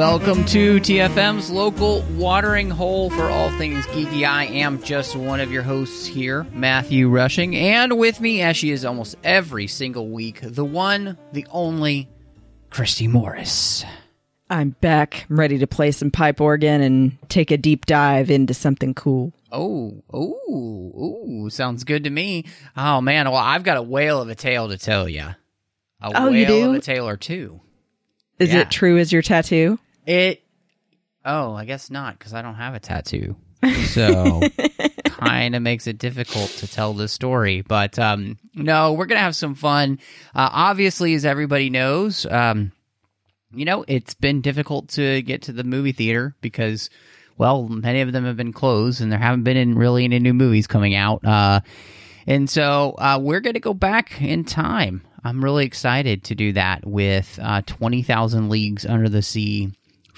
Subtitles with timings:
[0.00, 4.26] Welcome to TFM's local watering hole for all things geeky.
[4.26, 8.70] I am just one of your hosts here, Matthew Rushing, and with me, as she
[8.70, 12.08] is almost every single week, the one, the only,
[12.70, 13.84] Christy Morris.
[14.48, 15.26] I'm back.
[15.28, 19.34] I'm ready to play some pipe organ and take a deep dive into something cool.
[19.52, 22.46] Oh, oh, oh, sounds good to me.
[22.74, 25.24] Oh man, well, I've got a whale of a tale to tell you.
[25.24, 25.36] A
[26.02, 26.68] Oh, whale you do?
[26.70, 27.60] of a tale or two.
[28.38, 28.60] Is Yeah.
[28.60, 29.78] it true as your tattoo?
[30.10, 30.42] It.
[31.24, 33.36] Oh, I guess not because I don't have a tattoo,
[33.86, 34.40] so
[35.04, 37.60] kind of makes it difficult to tell the story.
[37.60, 40.00] But um, no, we're gonna have some fun.
[40.34, 42.72] Uh, obviously, as everybody knows, um,
[43.54, 46.90] you know it's been difficult to get to the movie theater because,
[47.38, 50.34] well, many of them have been closed, and there haven't been in really any new
[50.34, 51.24] movies coming out.
[51.24, 51.60] Uh,
[52.26, 55.02] and so uh, we're going to go back in time.
[55.22, 59.70] I'm really excited to do that with uh, 20,000 Leagues Under the Sea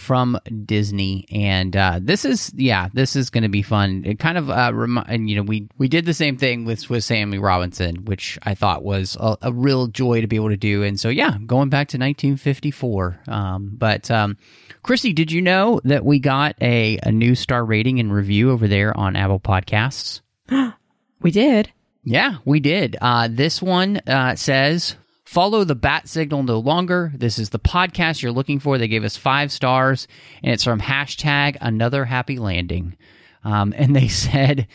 [0.03, 1.27] from Disney.
[1.31, 4.03] And uh, this is, yeah, this is going to be fun.
[4.05, 6.81] It kind of, uh, remi- and you know, we, we did the same thing with
[6.81, 10.56] Swiss Family Robinson, which I thought was a, a real joy to be able to
[10.56, 10.83] do.
[10.83, 13.20] And so, yeah, going back to 1954.
[13.28, 14.36] Um, but, um,
[14.83, 18.66] Christy, did you know that we got a, a new star rating and review over
[18.69, 20.20] there on Apple Podcasts?
[21.22, 21.70] We did.
[22.05, 22.97] Yeah, we did.
[23.00, 27.12] Uh, this one uh, says, Follow the bat signal no longer.
[27.15, 28.77] This is the podcast you're looking for.
[28.77, 30.09] They gave us five stars,
[30.43, 32.97] and it's from hashtag another happy landing.
[33.44, 34.66] Um, and they said,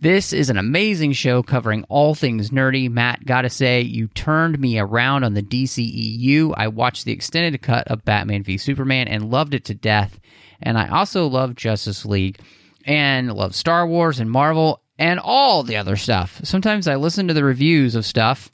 [0.00, 2.90] This is an amazing show covering all things nerdy.
[2.90, 6.54] Matt, gotta say, you turned me around on the DCEU.
[6.56, 10.18] I watched the extended cut of Batman v Superman and loved it to death.
[10.62, 12.38] And I also love Justice League
[12.84, 16.40] and love Star Wars and Marvel and all the other stuff.
[16.44, 18.50] Sometimes I listen to the reviews of stuff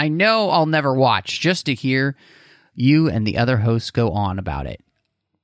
[0.00, 2.16] I know I'll never watch just to hear
[2.74, 4.80] you and the other hosts go on about it.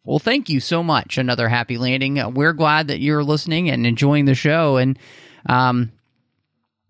[0.06, 1.18] Well, thank you so much.
[1.18, 2.32] Another happy landing.
[2.32, 4.78] We're glad that you're listening and enjoying the show.
[4.78, 4.98] And,
[5.44, 5.92] um,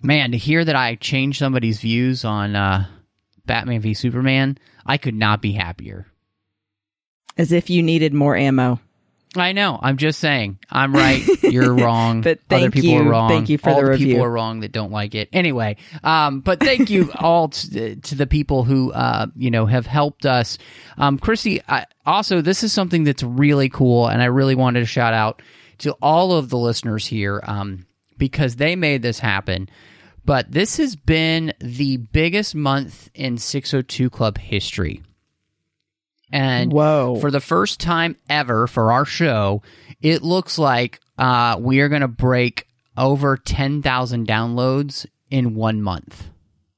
[0.00, 2.86] man, to hear that I changed somebody's views on uh,
[3.46, 6.06] Batman v Superman, I could not be happier.
[7.36, 8.78] As if you needed more ammo.
[9.42, 9.78] I know.
[9.80, 10.58] I'm just saying.
[10.70, 11.22] I'm right.
[11.42, 12.22] You're wrong.
[12.22, 13.00] But Other thank people you.
[13.00, 13.28] are wrong.
[13.28, 14.22] Thank you for all the people review.
[14.22, 15.28] are wrong that don't like it.
[15.32, 19.86] Anyway, um, but thank you all to, to the people who uh, you know have
[19.86, 20.58] helped us.
[20.98, 24.86] Um, Chrissy, I, also this is something that's really cool, and I really wanted to
[24.86, 25.42] shout out
[25.78, 27.86] to all of the listeners here um,
[28.18, 29.68] because they made this happen.
[30.24, 35.02] But this has been the biggest month in 602 Club history.
[36.32, 37.18] And Whoa.
[37.20, 39.62] for the first time ever for our show,
[40.00, 42.66] it looks like uh, we are going to break
[42.96, 46.28] over 10,000 downloads in one month.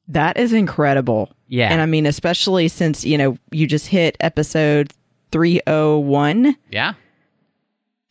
[0.08, 1.30] That is incredible.
[1.48, 1.70] Yeah.
[1.70, 4.92] And I mean, especially since, you know, you just hit episode
[5.32, 6.56] 301.
[6.70, 6.94] Yeah,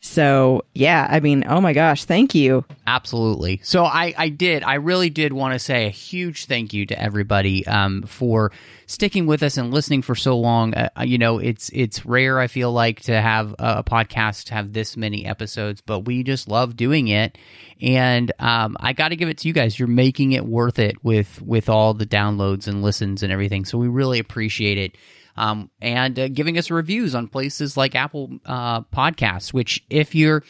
[0.00, 2.64] So, yeah, I mean, oh my gosh, thank you.
[2.86, 3.60] absolutely.
[3.64, 7.00] So I, I did, I really did want to say a huge thank you to
[7.00, 8.52] everybody um, for
[8.86, 10.72] sticking with us and listening for so long.
[10.74, 12.38] Uh, you know, it's it's rare.
[12.38, 16.48] I feel like to have a, a podcast have this many episodes, but we just
[16.48, 17.36] love doing it.
[17.80, 19.78] And um, I got to give it to you guys.
[19.78, 23.64] You're making it worth it with with all the downloads and listens and everything.
[23.64, 24.96] So we really appreciate it.
[25.38, 30.42] Um, and uh, giving us reviews on places like Apple uh, Podcasts, which if you're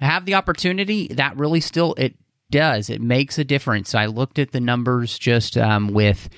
[0.00, 2.14] have the opportunity, that really still it
[2.50, 2.90] does.
[2.90, 3.94] It makes a difference.
[3.94, 6.28] I looked at the numbers just um, with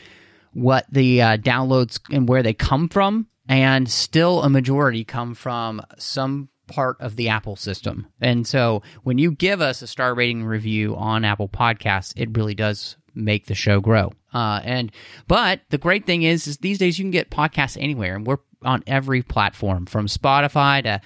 [0.52, 5.80] what the uh, downloads and where they come from, and still a majority come from
[5.96, 8.06] some part of the Apple system.
[8.20, 12.54] And so when you give us a star rating review on Apple Podcasts, it really
[12.54, 14.12] does make the show grow.
[14.32, 14.92] Uh, and
[15.28, 18.38] but the great thing is, is these days you can get podcasts anywhere, and we're
[18.62, 21.00] on every platform from Spotify to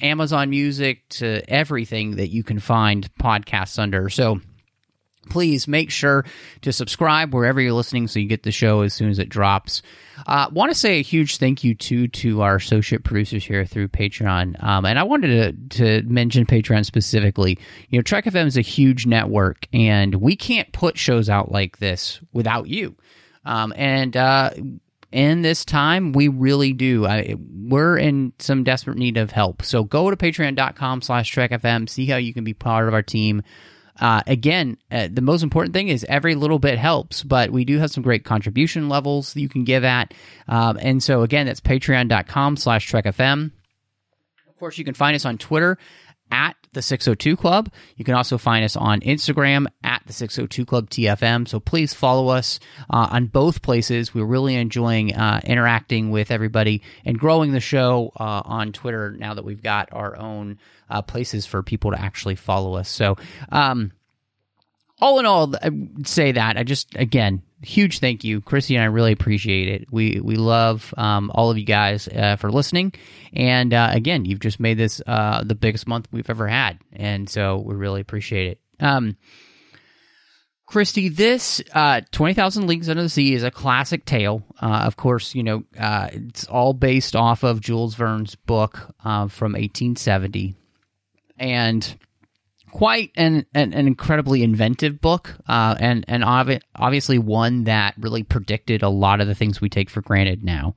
[0.00, 4.08] Amazon Music to everything that you can find podcasts under.
[4.08, 4.40] So
[5.32, 6.26] please make sure
[6.60, 9.80] to subscribe wherever you're listening so you get the show as soon as it drops.
[10.26, 13.88] Uh, want to say a huge thank you to to our associate producers here through
[13.88, 17.58] Patreon, um, and I wanted to to mention Patreon specifically.
[17.88, 21.78] You know, Trek FM is a huge network, and we can't put shows out like
[21.78, 22.94] this without you.
[23.44, 24.50] Um, and uh,
[25.10, 27.06] in this time, we really do.
[27.06, 29.62] I, we're in some desperate need of help.
[29.62, 33.42] So go to patreon.com slash trekfm, see how you can be part of our team.
[34.00, 37.78] Uh, again, uh, the most important thing is every little bit helps, but we do
[37.78, 40.14] have some great contribution levels you can give at.
[40.48, 43.50] Um, and so again, that's patreon.com slash trekfm.
[44.48, 45.78] Of course, you can find us on Twitter
[46.30, 47.70] at the 602 Club.
[47.96, 51.46] You can also find us on Instagram at the 602 Club TFM.
[51.46, 52.58] So please follow us
[52.90, 54.14] uh, on both places.
[54.14, 59.34] We're really enjoying uh, interacting with everybody and growing the show uh, on Twitter now
[59.34, 60.58] that we've got our own
[60.92, 62.88] uh, places for people to actually follow us.
[62.88, 63.16] So,
[63.50, 63.92] um,
[65.00, 65.70] all in all, I
[66.04, 69.88] say that I just again huge thank you, Chrissy and I really appreciate it.
[69.90, 72.92] We we love um, all of you guys uh, for listening,
[73.32, 77.28] and uh, again, you've just made this uh, the biggest month we've ever had, and
[77.28, 78.60] so we really appreciate it.
[78.84, 79.16] Um,
[80.66, 84.42] Christy, this uh, 20,000 Leagues Under the Sea is a classic tale.
[84.58, 89.28] Uh, of course, you know, uh, it's all based off of Jules Verne's book uh,
[89.28, 90.54] from 1870.
[91.42, 91.98] And
[92.70, 98.22] quite an, an, an incredibly inventive book, uh, and, and obvi- obviously one that really
[98.22, 100.74] predicted a lot of the things we take for granted now.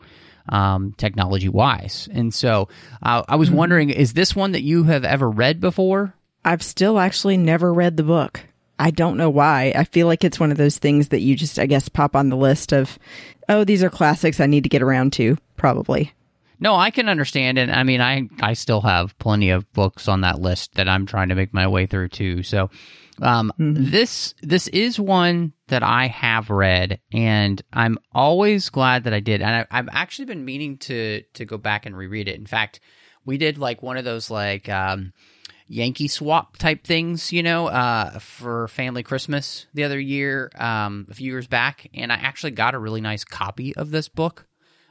[0.50, 2.07] Um, technology wise.
[2.12, 2.69] And so
[3.01, 6.13] uh, I was wondering, is this one that you have ever read before?
[6.44, 8.41] I've still actually never read the book.
[8.77, 9.73] I don't know why.
[9.75, 12.29] I feel like it's one of those things that you just, I guess, pop on
[12.29, 13.00] the list of,
[13.50, 16.13] oh, these are classics I need to get around to, probably.
[16.59, 20.21] No, I can understand, and I mean, I I still have plenty of books on
[20.21, 22.43] that list that I'm trying to make my way through too.
[22.43, 22.69] So,
[23.21, 29.19] um, this this is one that I have read, and I'm always glad that I
[29.19, 29.41] did.
[29.41, 32.39] And I, I've actually been meaning to to go back and reread it.
[32.39, 32.79] In fact,
[33.25, 35.13] we did like one of those like um,
[35.67, 41.13] Yankee swap type things, you know, uh, for family Christmas the other year, um, a
[41.13, 44.47] few years back, and I actually got a really nice copy of this book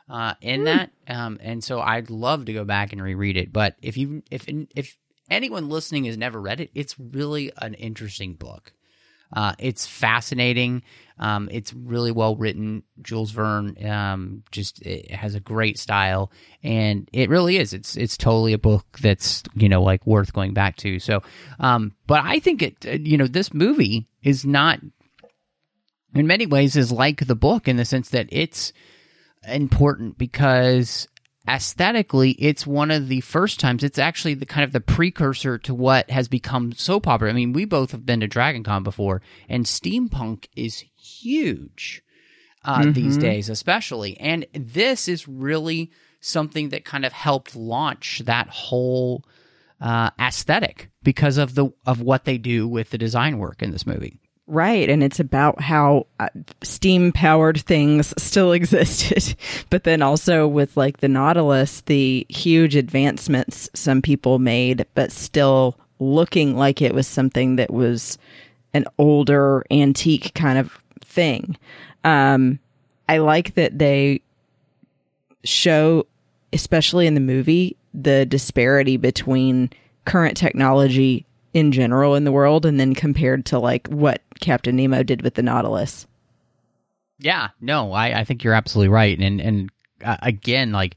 [0.09, 3.53] uh, in that, um, and so I'd love to go back and reread it.
[3.53, 4.99] But if you if if
[5.31, 8.73] anyone listening has never read it, it's really an interesting book.
[9.33, 10.83] Uh, it's fascinating.
[11.19, 12.83] Um, it's really well written.
[13.03, 16.31] Jules Verne um, just it has a great style,
[16.63, 17.73] and it really is.
[17.73, 20.99] It's it's totally a book that's you know like worth going back to.
[20.99, 21.23] So,
[21.59, 24.81] um, but I think it you know this movie is not
[26.15, 28.73] in many ways is like the book in the sense that it's
[29.49, 31.09] important because
[31.47, 35.75] aesthetically it's one of the first times it's actually the kind of the precursor to
[35.75, 37.31] what has become so popular.
[37.31, 42.03] I mean we both have been to dragon con before and steampunk is huge
[42.65, 44.19] uh, these days especially.
[44.19, 45.91] And this is really
[46.21, 49.25] something that kind of helped launch that whole
[49.81, 53.87] uh, aesthetic because of the of what they do with the design work in this
[53.87, 54.91] movie Right.
[54.91, 56.29] And it's about how uh,
[56.63, 59.35] steam powered things still existed.
[59.71, 65.79] but then also with like the Nautilus, the huge advancements some people made, but still
[65.99, 68.19] looking like it was something that was
[68.75, 71.57] an older antique kind of thing.
[72.03, 72.59] Um,
[73.09, 74.21] I like that they
[75.45, 76.07] show,
[76.53, 79.71] especially in the movie, the disparity between
[80.05, 81.25] current technology
[81.55, 85.35] in general in the world and then compared to like what Captain Nemo did with
[85.35, 86.07] the Nautilus.
[87.19, 89.71] Yeah, no, I, I think you're absolutely right, and and
[90.05, 90.97] uh, again, like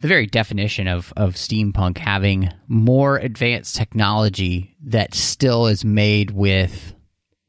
[0.00, 6.94] the very definition of of steampunk having more advanced technology that still is made with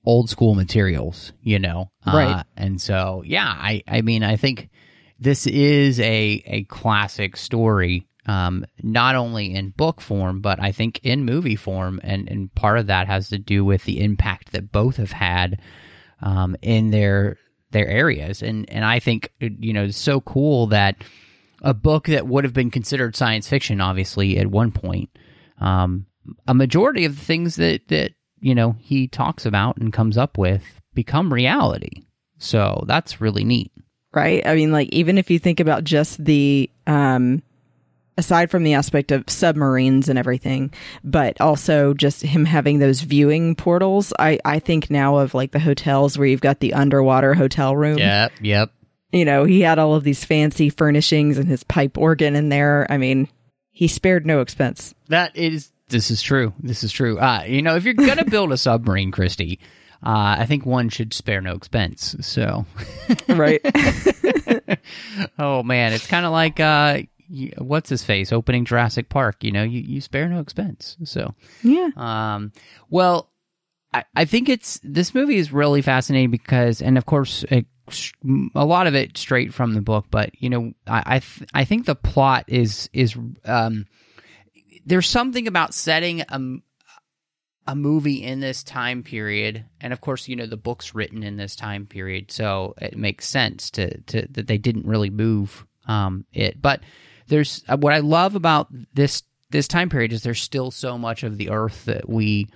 [0.05, 2.39] old school materials, you know, Right.
[2.39, 4.69] Uh, and so, yeah, I I mean, I think
[5.19, 8.07] this is a a classic story.
[8.29, 12.77] Um, not only in book form, but I think in movie form, and and part
[12.77, 15.59] of that has to do with the impact that both have had
[16.21, 17.37] um, in their
[17.71, 18.43] their areas.
[18.43, 20.97] And and I think you know it's so cool that
[21.63, 25.09] a book that would have been considered science fiction, obviously at one point,
[25.59, 26.05] um,
[26.47, 30.37] a majority of the things that that you know he talks about and comes up
[30.37, 32.03] with become reality.
[32.37, 33.71] So that's really neat.
[34.13, 34.45] Right?
[34.45, 37.41] I mean like even if you think about just the um
[38.19, 40.71] aside from the aspect of submarines and everything,
[41.03, 45.59] but also just him having those viewing portals, I I think now of like the
[45.59, 47.97] hotels where you've got the underwater hotel room.
[47.97, 48.71] Yep, yep.
[49.11, 52.85] You know, he had all of these fancy furnishings and his pipe organ in there.
[52.91, 53.27] I mean,
[53.71, 54.93] he spared no expense.
[55.07, 56.53] That is this is true.
[56.59, 57.17] This is true.
[57.17, 59.59] Uh, you know, if you're gonna build a submarine, Christy,
[60.03, 62.15] uh, I think one should spare no expense.
[62.21, 62.65] So,
[63.29, 63.61] right.
[65.39, 66.99] oh man, it's kind of like uh,
[67.57, 69.43] what's his face opening Jurassic Park.
[69.43, 70.97] You know, you, you spare no expense.
[71.03, 71.33] So,
[71.63, 71.89] yeah.
[71.95, 72.51] um,
[72.89, 73.31] well,
[73.93, 77.65] I, I think it's this movie is really fascinating because, and of course, it,
[78.55, 80.05] a lot of it straight from the book.
[80.11, 83.85] But you know, I I, th- I think the plot is is um,
[84.85, 86.39] there's something about setting a
[87.67, 91.37] a movie in this time period, and of course, you know, the book's written in
[91.37, 96.25] this time period, so it makes sense to to that they didn't really move um
[96.33, 96.81] it, but
[97.29, 101.23] there's uh, what I love about this this time period is there's still so much
[101.23, 102.47] of the earth that we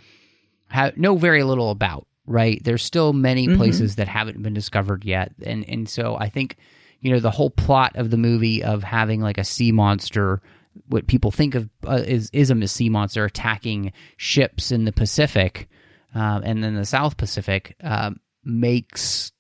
[0.68, 2.64] have know very little about right?
[2.64, 5.34] There's still many places that haven't been discovered yet.
[5.46, 6.58] And and so i think
[7.04, 10.42] you know the whole plot of the movie of having like a sea monster
[10.88, 15.70] what people think of uh, is is a sea monster attacking ships in the pacific
[16.16, 19.32] uh, and then the south pacific um, makes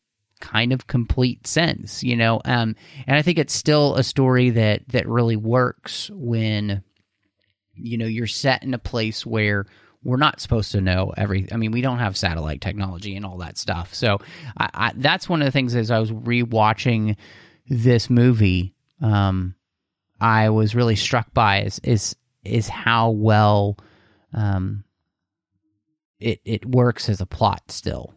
[0.43, 2.41] kind of complete sense you know?
[2.43, 2.75] Um,
[3.07, 6.83] and i think it's still a story that that really works when
[7.75, 9.65] you know you're set in a place where
[10.03, 13.37] we're not supposed to know every i mean we don't have satellite technology and all
[13.37, 13.93] that stuff.
[13.93, 14.19] So
[14.57, 17.15] I, I, that's one of the things as i was rewatching
[17.69, 19.55] this movie um,
[20.19, 23.77] i was really struck by is is is how well
[24.33, 24.83] um,
[26.19, 28.13] it it works as a plot still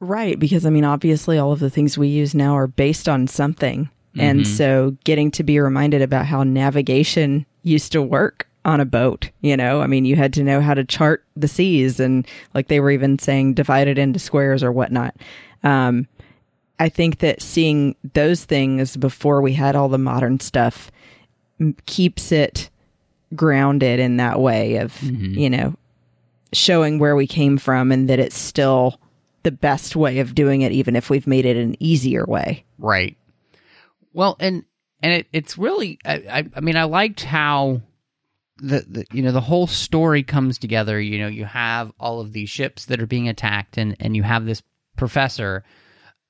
[0.00, 3.26] Right, because I mean, obviously, all of the things we use now are based on
[3.26, 3.90] something.
[4.18, 9.30] And so getting to be reminded about how navigation used to work on a boat,
[9.40, 12.66] you know, I mean, you had to know how to chart the seas and like
[12.68, 15.14] they were even saying divide it into squares or whatnot.
[15.62, 16.08] Um,
[16.78, 20.90] I think that seeing those things before we had all the modern stuff
[21.86, 22.68] keeps it
[23.36, 25.74] grounded in that way of, you know,
[26.52, 28.98] showing where we came from and that it's still
[29.42, 32.64] the best way of doing it, even if we've made it an easier way.
[32.78, 33.16] Right.
[34.12, 34.64] Well, and
[35.02, 37.80] and it, it's really, I, I, I mean, I liked how
[38.58, 41.00] the, the you know the whole story comes together.
[41.00, 44.22] You know, you have all of these ships that are being attacked, and and you
[44.22, 44.62] have this
[44.96, 45.64] professor,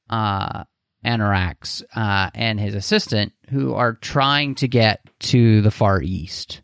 [0.09, 0.65] uh,
[1.05, 6.61] Aronnax, uh, and his assistant who are trying to get to the Far East,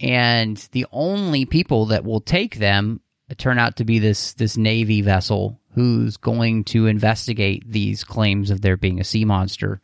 [0.00, 3.00] and the only people that will take them
[3.34, 8.62] turn out to be this this navy vessel who's going to investigate these claims of
[8.62, 9.82] there being a sea monster.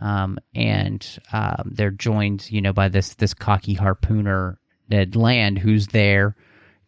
[0.00, 4.56] Um, and um, they're joined you know by this this cocky harpooner
[4.88, 6.36] ned land who's there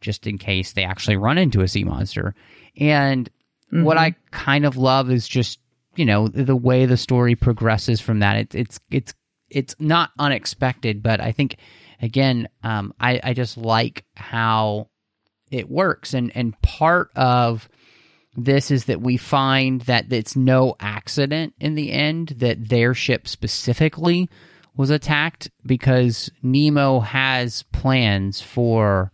[0.00, 2.34] just in case they actually run into a sea monster.
[2.78, 3.28] And
[3.70, 5.58] what i kind of love is just
[5.94, 8.36] you know the way the story progresses from that.
[8.36, 9.14] It, it's it's
[9.50, 11.56] it's not unexpected but i think
[12.02, 14.90] again um, I, I just like how
[15.50, 16.14] it works.
[16.14, 17.68] And and part of
[18.38, 23.26] this is that we find that it's no accident in the end that their ship
[23.26, 24.30] specifically
[24.76, 29.10] was attacked because Nemo has plans for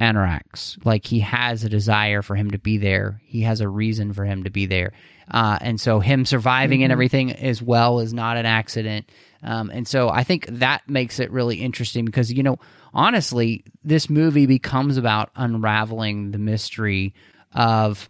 [0.00, 0.82] Aronnax.
[0.84, 3.20] Like he has a desire for him to be there.
[3.26, 4.92] He has a reason for him to be there.
[5.30, 9.10] Uh, and so him surviving and everything as well is not an accident.
[9.42, 12.58] Um, and so I think that makes it really interesting because, you know,
[12.94, 17.14] honestly, this movie becomes about unraveling the mystery
[17.52, 18.08] of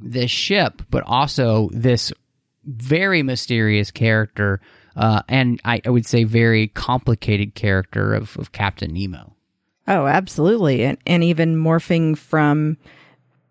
[0.00, 2.12] this ship, but also this
[2.64, 4.60] very mysterious character,
[4.96, 9.34] uh, and I, I would say very complicated character of, of Captain Nemo.
[9.88, 10.84] Oh, absolutely.
[10.84, 12.76] And, and even morphing from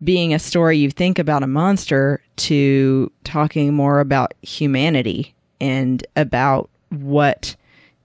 [0.04, 6.70] being a story you think about a monster to talking more about humanity and about
[6.90, 7.56] what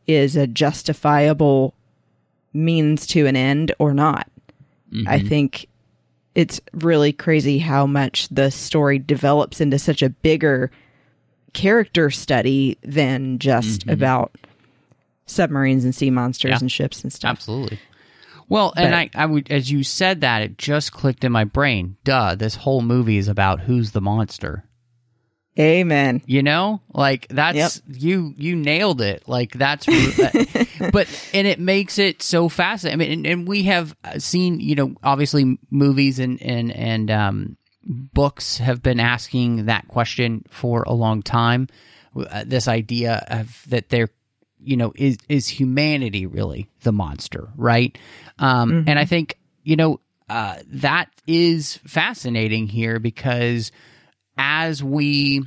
[0.06, 1.74] is a justifiable
[2.52, 4.28] means to an end or not.
[5.06, 5.66] I think
[6.34, 10.70] it's really crazy how much the story develops into such a bigger
[11.52, 13.90] character study than just mm-hmm.
[13.90, 14.34] about
[15.26, 16.58] submarines and sea monsters Yeah.
[16.60, 17.30] and ships and stuff.
[17.30, 17.78] Absolutely.
[18.48, 21.96] Well, and I, I would, as you said that, it just clicked in my brain.
[22.04, 24.64] Duh, this whole movie is about who's the monster.
[25.58, 26.20] Amen.
[26.26, 29.28] You know, like that's you you nailed it.
[29.28, 29.87] Like that's,
[30.92, 33.00] but and it makes it so fascinating.
[33.00, 37.56] I mean, and, and we have seen, you know, obviously movies and and and um,
[37.84, 41.68] books have been asking that question for a long time.
[42.16, 44.11] Uh, this idea of that they're
[44.61, 47.99] you know is is humanity really the monster right
[48.38, 53.73] um and i think you know uh that is fascinating here because
[54.36, 55.42] as we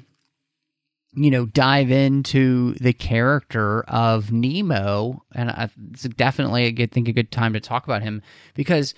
[1.14, 7.08] you know dive into the character of nemo and I, it's definitely a good think
[7.08, 8.22] a good time to talk about him
[8.54, 8.94] because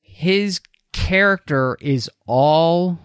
[0.00, 0.60] his
[0.92, 2.98] character is all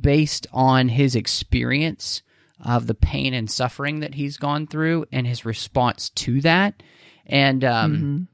[0.00, 2.22] based on his experience
[2.64, 6.82] of the pain and suffering that he's gone through and his response to that.
[7.26, 8.28] And um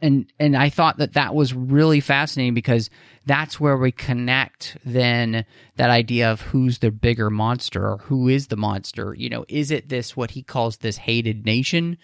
[0.00, 2.90] and and I thought that that was really fascinating because
[3.26, 5.44] that's where we connect then
[5.76, 9.14] that idea of who's the bigger monster or who is the monster.
[9.14, 11.98] You know is it this what he calls this hated nation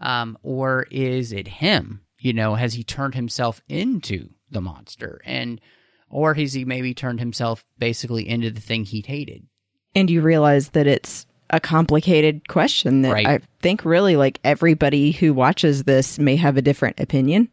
[0.00, 2.02] um, or is it him?
[2.18, 5.20] You know has he turned himself into the monster?
[5.24, 5.60] And
[6.08, 9.46] or has he maybe turned himself basically into the thing he hated?
[9.94, 13.26] And you realize that it's a complicated question that Right.
[13.26, 17.48] I think really like everybody who watches this may have a different opinion.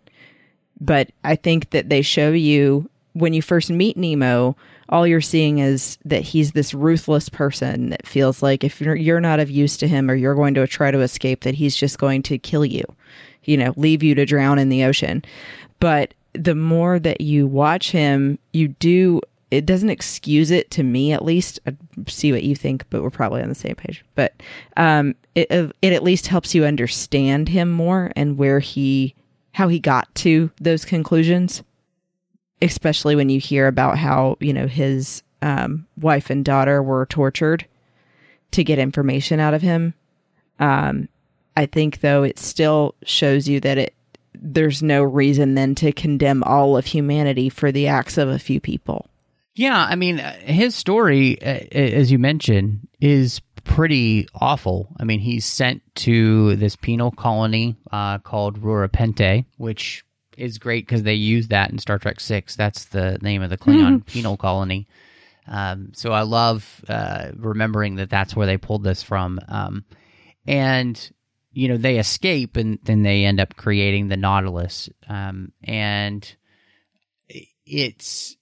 [0.79, 4.55] But I think that they show you when you first meet Nemo,
[4.89, 9.21] all you're seeing is that he's this ruthless person that feels like if you're, you're
[9.21, 11.99] not of use to him or you're going to try to escape, that he's just
[11.99, 12.83] going to kill you,
[13.43, 15.23] you know, leave you to drown in the ocean.
[15.79, 19.21] But the more that you watch him, you do
[19.53, 21.59] it doesn't excuse it to me at least.
[21.67, 21.75] I
[22.07, 24.03] see what you think but we're probably on the same page.
[24.15, 24.33] But
[24.77, 25.47] um it
[25.81, 29.15] it at least helps you understand him more and where he
[29.53, 31.63] how he got to those conclusions
[32.61, 37.65] especially when you hear about how you know his um wife and daughter were tortured
[38.51, 39.93] to get information out of him.
[40.59, 41.09] Um
[41.55, 43.93] i think though it still shows you that it
[44.33, 48.59] there's no reason then to condemn all of humanity for the acts of a few
[48.59, 49.07] people
[49.55, 54.95] Yeah, I mean, uh, his story, uh, as you mentioned, is pretty awful.
[54.99, 60.03] I mean, he's sent to this penal colony uh, called Rura Penthe, which
[60.37, 62.55] is great because they use that in Star Trek Six.
[62.55, 64.87] That's the name of the Klingon penal colony.
[65.47, 69.39] Um, so I love uh, remembering that that's where they pulled this from.
[69.47, 69.85] Um,
[70.47, 71.11] and
[71.51, 74.89] you know, they escape, and then they end up creating the Nautilus.
[75.07, 76.35] Um, and
[77.65, 78.35] it's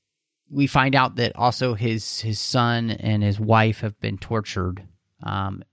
[0.51, 4.83] we find out that also his his son and his wife have been tortured
[5.23, 5.63] um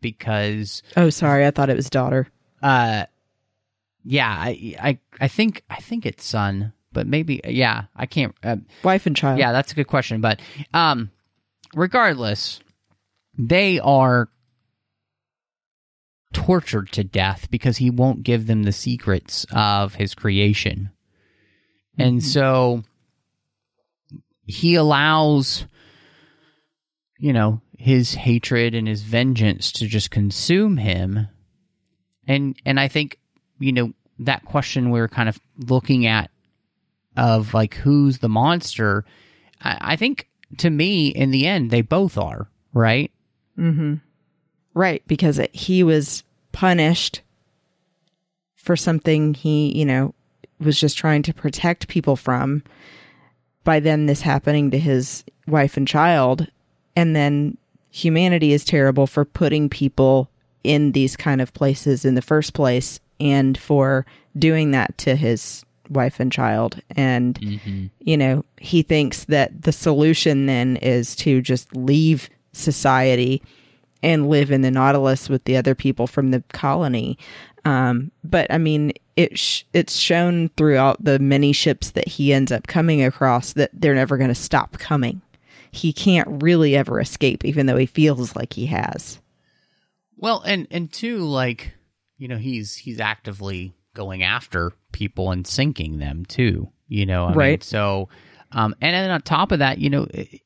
[0.00, 1.46] because oh sorry.
[1.46, 2.28] I thought it was daughter.
[2.62, 3.04] Uh
[4.04, 8.56] yeah i i i think i think it's son but maybe yeah i can't uh,
[8.82, 9.38] wife and child.
[9.38, 10.40] yeah that's a good question but
[10.72, 11.10] um
[11.74, 12.60] regardless
[13.36, 14.28] they are
[16.32, 20.90] tortured to death because he won't give them the secrets of his creation.
[21.96, 22.84] And so
[24.48, 25.64] he allows
[27.18, 31.28] you know his hatred and his vengeance to just consume him.
[32.26, 33.18] And and i think
[33.58, 36.30] you know that question we are kind of looking at
[37.16, 39.04] of like who's the monster
[39.62, 43.10] i, I think to me in the end they both are right?
[43.58, 43.94] Mm-hmm.
[44.74, 47.22] Right because it, he was punished
[48.54, 50.14] for something he you know
[50.60, 52.62] was just trying to protect people from
[53.64, 56.46] by then this happening to his wife and child
[56.96, 57.56] and then
[57.90, 60.30] humanity is terrible for putting people
[60.64, 64.04] in these kind of places in the first place and for
[64.38, 66.80] doing that to his wife and child.
[66.96, 67.38] And
[68.00, 73.42] you know he thinks that the solution then is to just leave society
[74.02, 77.18] and live in the nautilus with the other people from the colony.
[77.64, 82.50] Um, but i mean it sh- it's shown throughout the many ships that he ends
[82.52, 85.20] up coming across that they're never going to stop coming
[85.70, 89.20] he can't really ever escape even though he feels like he has
[90.16, 91.72] Well, and and two, like
[92.16, 96.68] you know, he's he's actively going after people and sinking them too.
[96.88, 97.62] You know, I mean, Right.
[97.62, 98.08] so,
[98.52, 100.40] um, and then on top of that, you know, i-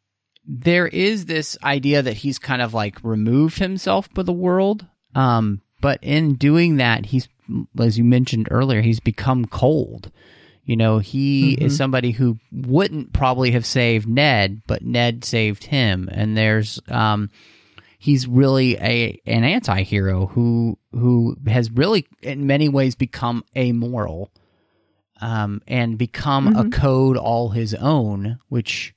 [0.46, 4.85] there is this idea that he's kind of like removed himself from the world.
[5.14, 7.28] Um, but in doing that, he's
[7.78, 10.11] as you mentioned earlier, he's become cold.
[10.64, 16.09] You know, he is somebody who wouldn't probably have saved Ned, but Ned saved him.
[16.12, 17.31] And there's um
[18.02, 24.28] he's really a an anti-hero who who has really in many ways become amoral
[25.20, 28.92] um and become a code all his own which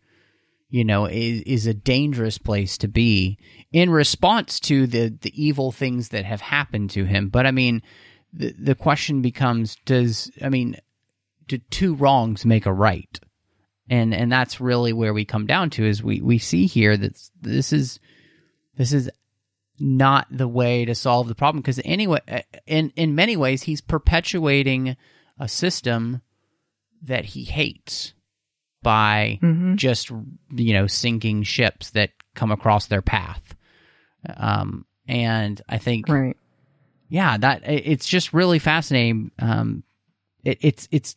[0.69, 3.38] you know is is a dangerous place to be
[3.71, 7.84] in response to the the evil things that have happened to him but i mean
[8.36, 10.76] the the question becomes does i mean
[11.48, 13.19] do two wrongs make a right?
[13.89, 17.19] And and that's really where we come down to is we we see here that
[17.39, 18.00] this is
[18.78, 19.10] this is
[19.80, 21.62] not the way to solve the problem.
[21.62, 22.19] Because anyway
[22.65, 24.98] in in many ways he's perpetuating
[25.39, 26.21] a system
[27.04, 28.13] that he hates
[28.82, 29.39] by
[29.76, 33.56] just you know sinking ships that come across their path.
[34.36, 36.36] Um and i think right
[37.10, 39.84] yeah that it's just really fascinating um
[40.44, 41.15] it, it's it's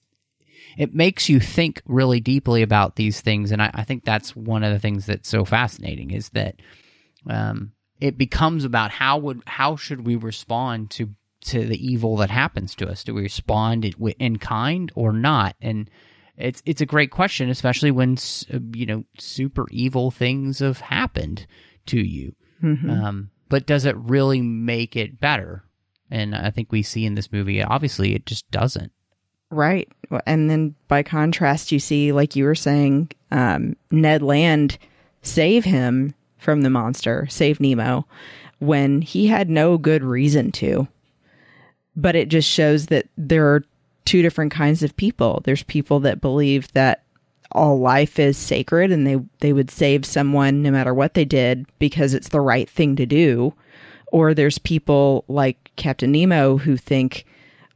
[0.77, 4.63] it makes you think really deeply about these things, and I, I think that's one
[4.63, 6.57] of the things that's so fascinating is that
[7.29, 12.31] um, it becomes about how would how should we respond to to the evil that
[12.31, 13.05] happens to us?
[13.05, 13.85] Do we respond
[14.19, 15.57] in kind or not?
[15.61, 15.91] And
[16.37, 18.17] it's it's a great question, especially when
[18.73, 21.47] you know super evil things have happened
[21.87, 22.35] to you.
[22.63, 22.91] Mm-hmm.
[22.91, 25.65] Um, but does it really make it better?
[26.11, 28.93] And I think we see in this movie, obviously, it just doesn't.
[29.51, 29.89] Right.
[30.27, 34.79] And then by contrast, you see, like you were saying, um, Ned Land
[35.23, 38.07] save him from the monster, save Nemo,
[38.59, 40.89] when he had no good reason to.
[41.97, 43.65] But it just shows that there are
[44.05, 45.43] two different kinds of people.
[45.45, 47.03] There's people that believe that
[47.53, 51.67] all life is sacred and they they would save someone no matter what they did
[51.79, 53.55] because it's the right thing to do.
[54.13, 57.25] Or there's people like Captain Nemo who think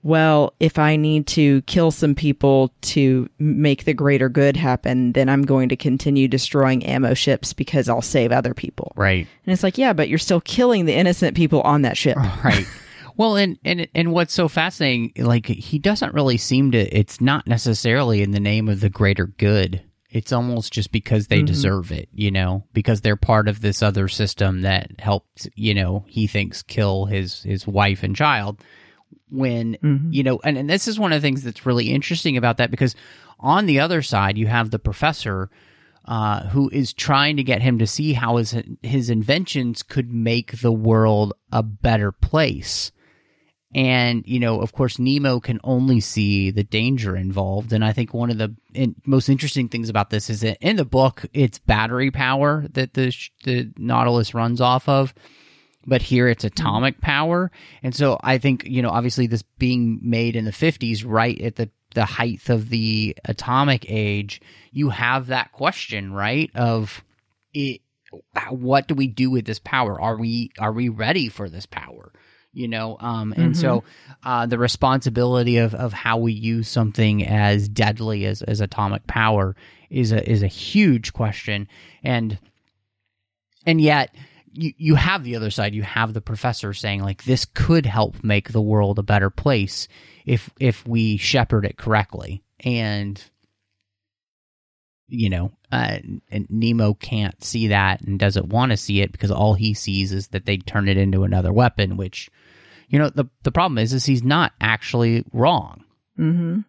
[0.04, 5.28] well, if I need to kill some people to make the greater good happen, then
[5.28, 8.92] I'm going to continue destroying ammo ships because I'll save other people.
[8.96, 9.28] Right.
[9.46, 12.18] And it's like, yeah, but you're still killing the innocent people on that ship.
[12.42, 12.66] Right.
[13.16, 16.78] Well, and and and what's so fascinating, like he doesn't really seem to.
[16.78, 19.82] It's not necessarily in the name of the greater good.
[20.12, 21.46] It's almost just because they mm-hmm.
[21.46, 26.04] deserve it, you know, because they're part of this other system that helped, you know,
[26.06, 28.62] he thinks kill his his wife and child
[29.32, 30.12] when mm-hmm.
[30.12, 32.70] you know and, and this is one of the things that's really interesting about that
[32.70, 32.94] because
[33.40, 35.50] on the other side you have the professor
[36.04, 40.60] uh, who is trying to get him to see how his his inventions could make
[40.60, 42.92] the world a better place
[43.74, 48.12] and you know of course nemo can only see the danger involved and i think
[48.12, 51.58] one of the in, most interesting things about this is that in the book it's
[51.58, 55.14] battery power that the the nautilus runs off of
[55.86, 56.60] but here it's mm-hmm.
[56.60, 57.50] atomic power.
[57.82, 61.56] And so I think, you know, obviously this being made in the 50s, right at
[61.56, 66.50] the, the height of the atomic age, you have that question, right?
[66.54, 67.04] Of
[67.52, 67.80] it,
[68.50, 70.00] what do we do with this power?
[70.00, 72.12] Are we, are we ready for this power?
[72.54, 73.60] You know, um, and mm-hmm.
[73.60, 73.84] so
[74.22, 79.56] uh, the responsibility of, of how we use something as deadly as, as atomic power
[79.88, 81.66] is a is a huge question,
[82.04, 82.38] and
[83.64, 84.14] and yet
[84.52, 85.74] you you have the other side.
[85.74, 89.88] You have the professor saying like this could help make the world a better place
[90.26, 92.42] if if we shepherd it correctly.
[92.60, 93.22] And
[95.08, 95.98] you know, uh,
[96.30, 100.12] and Nemo can't see that and doesn't want to see it because all he sees
[100.12, 101.96] is that they turn it into another weapon.
[101.96, 102.30] Which,
[102.92, 105.82] you know, the the problem is is he's not actually wrong.
[106.16, 106.60] Mm-hmm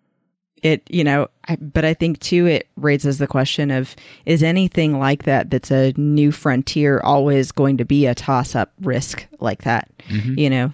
[0.64, 4.98] it you know I, but i think too it raises the question of is anything
[4.98, 9.64] like that that's a new frontier always going to be a toss up risk like
[9.64, 10.40] that mm-hmm.
[10.40, 10.72] you know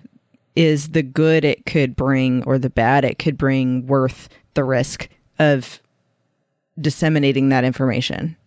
[0.56, 5.10] is the good it could bring or the bad it could bring worth the risk
[5.40, 5.82] of
[6.80, 8.38] disseminating that information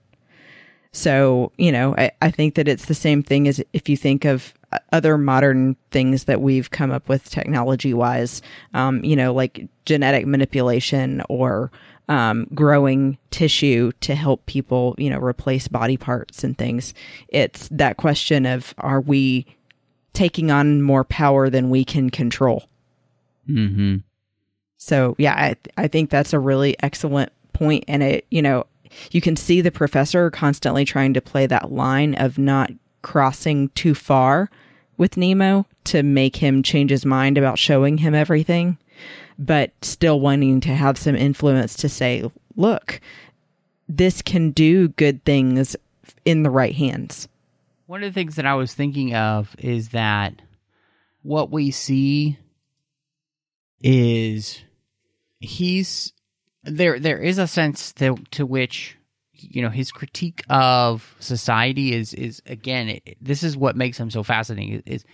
[0.92, 4.24] so you know I, I think that it's the same thing as if you think
[4.24, 4.54] of
[4.92, 8.42] other modern things that we've come up with technology wise,
[8.74, 11.70] um, you know, like genetic manipulation or
[12.08, 16.94] um, growing tissue to help people, you know, replace body parts and things.
[17.28, 19.46] It's that question of are we
[20.12, 22.64] taking on more power than we can control?
[23.46, 23.96] hmm
[24.76, 28.66] So yeah, I I think that's a really excellent point, and it you know
[29.10, 32.70] you can see the professor constantly trying to play that line of not
[33.02, 34.50] crossing too far
[35.02, 38.78] with Nemo to make him change his mind about showing him everything,
[39.36, 43.00] but still wanting to have some influence to say, look,
[43.88, 45.74] this can do good things
[46.24, 47.26] in the right hands.
[47.86, 50.40] One of the things that I was thinking of is that
[51.22, 52.38] what we see
[53.80, 54.62] is
[55.40, 56.12] he's
[56.62, 58.96] there there is a sense to, to which
[59.50, 64.10] you know his critique of society is is again it, this is what makes him
[64.10, 65.04] so fascinating is, is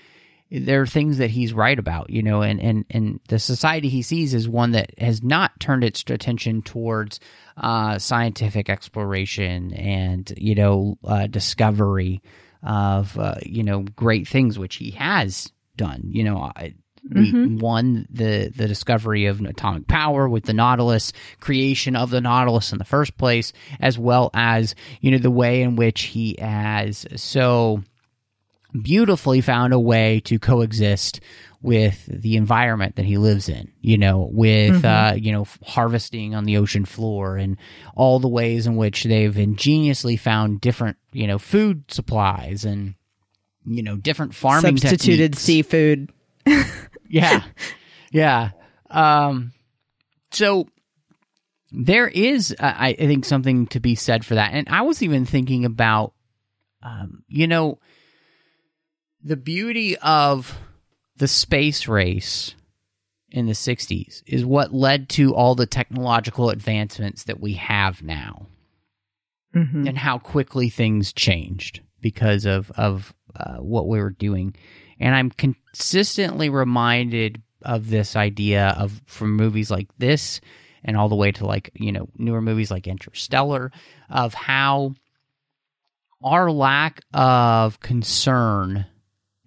[0.51, 4.03] there are things that he's right about you know and and and the society he
[4.03, 7.21] sees is one that has not turned its attention towards
[7.59, 12.23] uh, scientific exploration and you know uh, discovery
[12.63, 16.03] of uh, you know great things which he has done.
[16.07, 16.75] You know we
[17.09, 17.59] mm-hmm.
[17.59, 22.79] won the the discovery of atomic power with the Nautilus, creation of the Nautilus in
[22.79, 27.83] the first place, as well as you know the way in which he has so
[28.83, 31.21] beautifully found a way to coexist
[31.61, 34.87] with the environment that he lives in you know with mm-hmm.
[34.87, 37.57] uh, you know harvesting on the ocean floor and
[37.97, 42.95] all the ways in which they've ingeniously found different you know food supplies and
[43.65, 45.43] you know different farming substituted techniques.
[45.43, 46.13] seafood
[47.09, 47.43] yeah.
[48.11, 48.53] Yeah.
[48.89, 49.53] Um,
[50.31, 50.67] so
[51.71, 54.53] there is, uh, I think, something to be said for that.
[54.55, 56.15] And I was even thinking about,
[56.83, 57.81] um, you know,
[59.23, 60.59] the beauty of
[61.17, 62.55] the space race
[63.31, 68.47] in the 60s is what led to all the technological advancements that we have now
[69.55, 69.87] Mm-hmm.
[69.87, 74.55] and how quickly things changed because of of uh, what we were doing
[75.01, 80.41] and i'm consistently reminded of this idea of from movies like this
[80.85, 83.71] and all the way to like you know newer movies like interstellar
[84.11, 84.95] of how
[86.23, 88.87] our lack of concern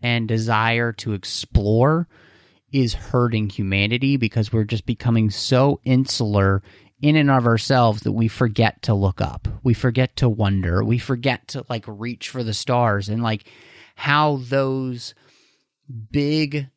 [0.02, 2.08] and desire to explore
[2.72, 6.64] is hurting humanity because we're just becoming so insular
[7.02, 9.48] in and of ourselves that we forget to look up.
[9.64, 10.84] We forget to wonder.
[10.84, 13.46] We forget to like reach for the stars and like
[13.96, 15.14] how those
[16.12, 16.70] big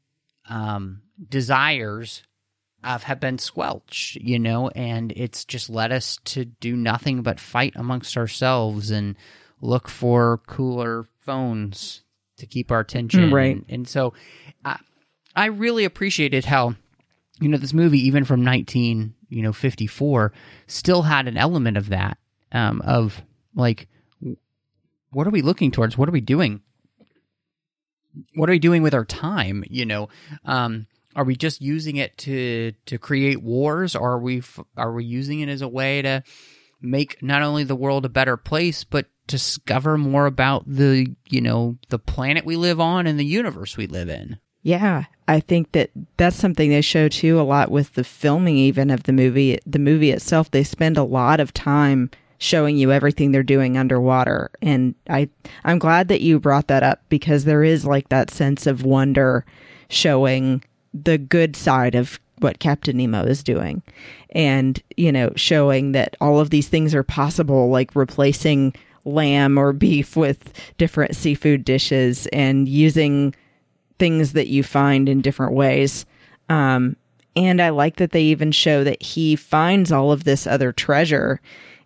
[0.49, 2.23] um desires
[2.85, 7.41] uh, have been squelched, you know, and it's just led us to do nothing but
[7.41, 9.17] fight amongst ourselves and
[9.61, 12.03] look for cooler phones
[12.37, 13.33] to keep our attention.
[13.33, 13.57] Right.
[13.57, 14.13] And, and so
[14.65, 14.79] I,
[15.35, 16.75] I really appreciated how,
[17.41, 20.33] you know, this movie, even from 19, you know, 54,
[20.67, 22.19] still had an element of that,
[22.53, 23.23] um, of
[23.55, 23.89] like,
[25.11, 25.97] what are we looking towards?
[25.97, 26.61] What are we doing?
[28.35, 29.65] What are we doing with our time?
[29.69, 30.09] You know,
[30.45, 34.43] um, are we just using it to to create wars, or are we
[34.77, 36.23] are we using it as a way to
[36.81, 41.79] make not only the world a better place, but discover more about the you know
[41.89, 44.39] the planet we live on and the universe we live in?
[44.63, 48.91] Yeah, I think that that's something they show too a lot with the filming, even
[48.91, 49.59] of the movie.
[49.67, 52.11] The movie itself, they spend a lot of time
[52.45, 55.29] showing you everything they're doing underwater, and I
[55.65, 59.45] I'm glad that you brought that up because there is like that sense of wonder
[59.89, 63.83] showing the good side of what Captain Nemo is doing,
[64.31, 68.75] and you know showing that all of these things are possible, like replacing
[69.07, 73.35] lamb or beef with different seafood dishes and using
[73.99, 76.05] things that you find in different ways.
[76.49, 76.97] Um,
[77.37, 81.41] and I like that they even show that he finds all of this other treasure,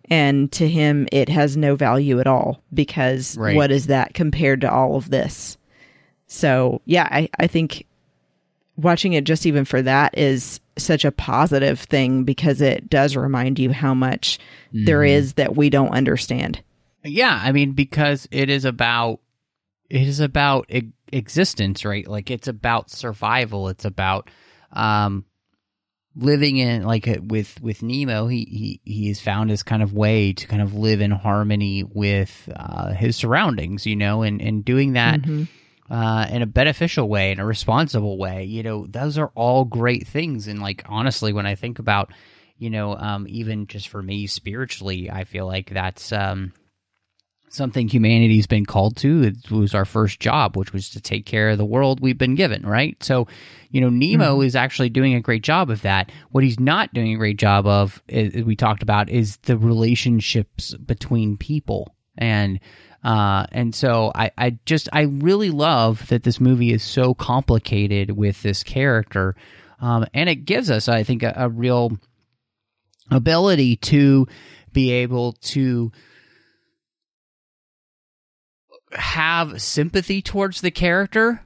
[0.09, 3.55] and to him, it has no value at all because Right.
[3.55, 5.57] what is that compared to all of this?
[6.27, 7.85] So, yeah, I, I think
[8.77, 13.59] watching it just even for that is such a positive thing because it does remind
[13.59, 14.39] you how much
[14.71, 16.61] there is that we don't understand.
[17.03, 19.19] Yeah, I mean because it is about
[19.89, 22.07] it is about e- existence, right?
[22.07, 23.69] Like it's about survival.
[23.69, 24.29] It's about
[24.71, 25.25] um
[26.15, 29.93] living in like uh, with with Nemo, he he he has found his kind of
[29.93, 34.65] way to kind of live in harmony with uh his surroundings, you know, and and
[34.65, 35.19] doing that
[35.89, 38.43] uh, in a beneficial way, in a responsible way.
[38.45, 40.47] You know, those are all great things.
[40.47, 42.11] And like honestly, when I think about,
[42.57, 46.53] you know, um, even just for me spiritually, I feel like that's um,
[47.49, 49.23] something humanity's been called to.
[49.23, 52.35] It was our first job, which was to take care of the world we've been
[52.35, 53.01] given, right?
[53.03, 53.27] So,
[53.71, 56.11] you know, Nemo is actually doing a great job of that.
[56.31, 60.73] What he's not doing a great job of, as we talked about, is the relationships
[60.75, 61.95] between people.
[62.17, 62.59] And
[63.03, 68.11] uh, and so I, I just I really love that this movie is so complicated
[68.11, 69.35] with this character,
[69.79, 71.97] um, and it gives us I think a, a real
[73.09, 74.27] ability to
[74.73, 75.91] be able to
[78.93, 81.41] have sympathy towards the character,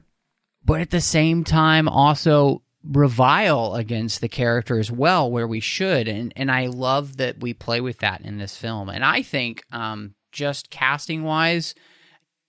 [0.64, 6.08] but at the same time also revile against the character as well where we should.
[6.08, 8.90] And and I love that we play with that in this film.
[8.90, 11.76] And I think um just casting wise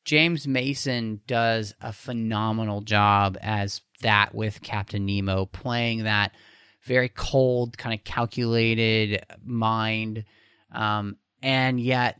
[0.04, 6.33] James Mason does a phenomenal job as that with Captain Nemo playing that
[6.83, 10.24] very cold kind of calculated mind.
[10.72, 12.18] Um and yet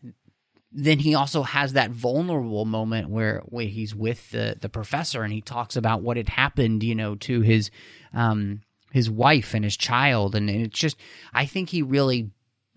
[0.75, 5.33] then he also has that vulnerable moment where, where he's with the, the professor and
[5.33, 7.71] he talks about what had happened, you know, to his
[8.13, 8.61] um
[8.95, 10.97] his wife and his child, and, and it's just
[11.33, 12.31] I think he really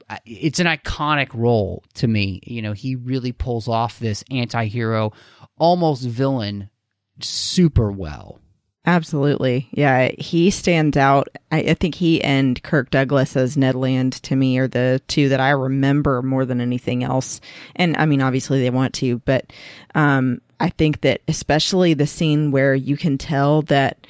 [0.09, 2.39] uh, it's an iconic role to me.
[2.43, 5.13] You know, he really pulls off this anti-hero,
[5.59, 6.71] almost villain,
[7.19, 8.39] super well.
[8.87, 9.67] Absolutely.
[9.71, 11.27] Yeah, he stands out.
[11.51, 15.27] I, I think he and Kirk Douglas as Ned Land to me are the two
[15.27, 17.41] that I remember more than anything else.
[17.75, 19.51] And I mean, obviously they want to, but
[19.93, 24.07] um, I think that especially the scene where you can tell that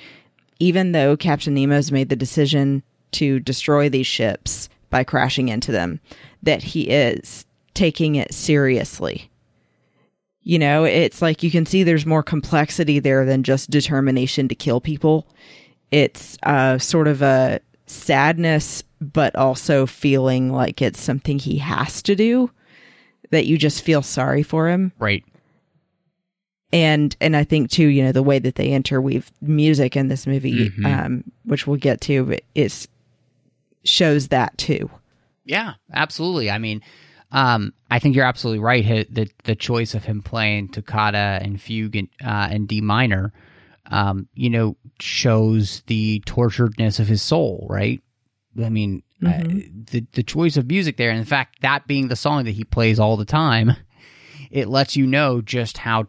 [0.60, 6.00] even though Captain Nemo's made the decision to destroy these ships by crashing into them,
[6.44, 9.32] that he is taking it seriously
[10.48, 14.56] you know, it's like you can see there's more complexity there than just determination to
[14.56, 15.28] kill people.
[15.92, 22.16] It's uh, sort of a sadness, but also feeling like it's something he has to
[22.16, 22.50] do
[23.30, 24.94] that you just feel sorry for him.
[25.00, 25.26] Right.
[26.72, 30.26] And and I think too, you know, the way that they interweave music in this
[30.26, 32.88] movie, um, which we'll get to, is
[33.84, 34.90] shows that too.
[35.44, 36.50] Yeah, absolutely.
[36.50, 36.82] I mean,
[37.32, 38.84] um, I think you're absolutely right.
[39.13, 43.34] The the choice of him playing toccata and fugue and, uh, and D minor,
[43.88, 47.68] um, you know, shows the torturedness of his soul.
[47.70, 48.02] Right.
[48.63, 49.44] I mean, uh,
[49.92, 52.63] the the choice of music there, and in fact, that being the song that he
[52.63, 53.74] plays all the time,
[54.52, 56.08] it lets you know just how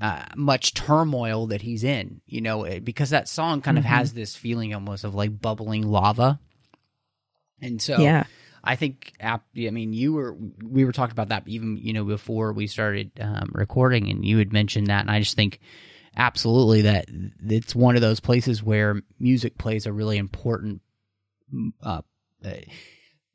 [0.00, 2.20] uh, much turmoil that he's in.
[2.26, 5.82] You know, it- because that song kind of has this feeling almost of like bubbling
[5.86, 6.38] lava.
[7.62, 8.24] And so, Yeah.
[8.66, 12.52] I think, I mean, you were, we were talking about that even, you know, before
[12.52, 15.02] we started um, recording, and you had mentioned that.
[15.02, 15.60] And I just think
[16.16, 17.06] absolutely that
[17.44, 20.80] it's one of those places where music plays a really important,
[21.82, 22.02] uh,
[22.44, 22.50] uh,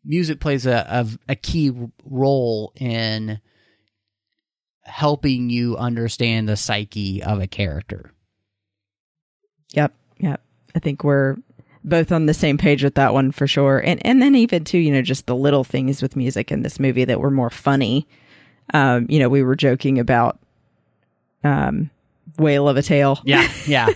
[0.04, 1.72] music plays a, a, a key
[2.04, 3.40] role in
[4.84, 8.12] helping you understand the psyche of a character.
[9.74, 10.42] Yep, yep.
[10.76, 11.38] I think we're
[11.84, 13.80] both on the same page with that one for sure.
[13.80, 16.80] And and then even too, you know, just the little things with music in this
[16.80, 18.08] movie that were more funny.
[18.74, 20.40] Um, you know, we were joking about
[21.44, 21.90] um
[22.38, 23.20] Whale of a Tale.
[23.26, 23.90] Yeah, yeah.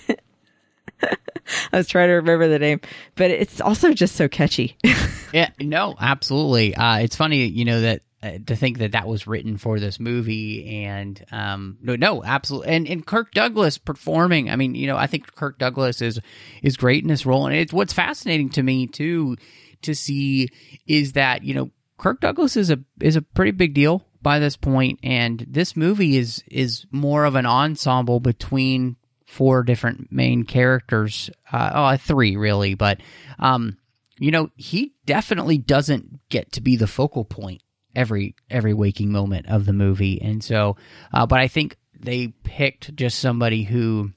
[1.72, 2.82] I was trying to remember the name,
[3.16, 4.78] but it's also just so catchy.
[5.34, 6.74] Yeah, no, absolutely.
[6.76, 10.00] Uh, it's funny, you know, that uh, to think that that was written for this
[10.00, 14.50] movie, and um, no, no, absolutely, and and Kirk Douglas performing.
[14.50, 16.20] I mean, you know, I think Kirk Douglas is
[16.64, 19.38] is great in this role, and it's what's fascinating to me too
[19.84, 20.50] to see
[20.88, 24.58] is that you know Kirk Douglas is a is a pretty big deal by this
[24.58, 28.96] point, and this movie is is more of an ensemble between
[29.28, 31.30] four different main characters.
[31.52, 33.02] Uh, oh, three really, but
[33.38, 33.78] um,
[34.18, 37.62] you know, he definitely doesn't get to be the focal point
[37.96, 40.78] every every waking moment of the movie, and so,
[41.14, 44.12] uh, but I think they picked just somebody who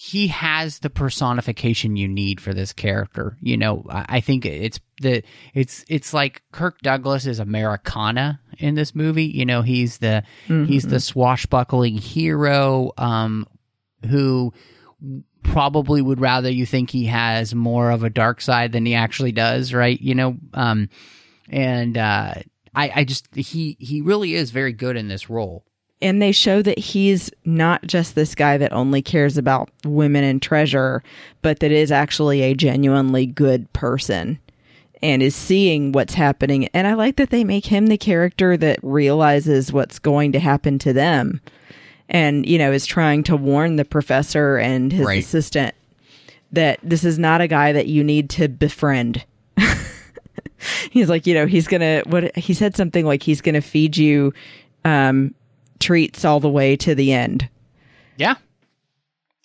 [0.00, 3.36] he has the personification you need for this character.
[3.40, 5.24] You know, I, think it's the
[5.54, 9.24] it's it's like Kirk Douglas is Americana in this movie.
[9.24, 13.44] You know, he's the he's the swashbuckling hero um,
[14.08, 14.52] who
[15.42, 19.32] probably would rather you think he has more of a dark side than he actually
[19.32, 20.00] does, right?
[20.00, 20.90] You know, um,
[21.48, 22.34] and uh,
[22.78, 25.64] I, I just he he really is very good in this role.
[26.00, 30.40] and they show that he's not just this guy that only cares about women and
[30.40, 31.02] treasure,
[31.42, 34.38] but that is actually a genuinely good person
[35.02, 36.66] and is seeing what's happening.
[36.74, 40.78] And I like that they make him the character that realizes what's going to happen
[40.80, 41.40] to them
[42.08, 45.18] and, you know, is trying to warn the professor and his Right.
[45.22, 45.74] assistant
[46.52, 49.24] that this is not a guy that you need to befriend.
[50.90, 54.32] he's like, you know, he's gonna what he said something like he's gonna feed you
[54.84, 55.34] um
[55.78, 57.48] treats all the way to the end.
[58.16, 58.36] Yeah,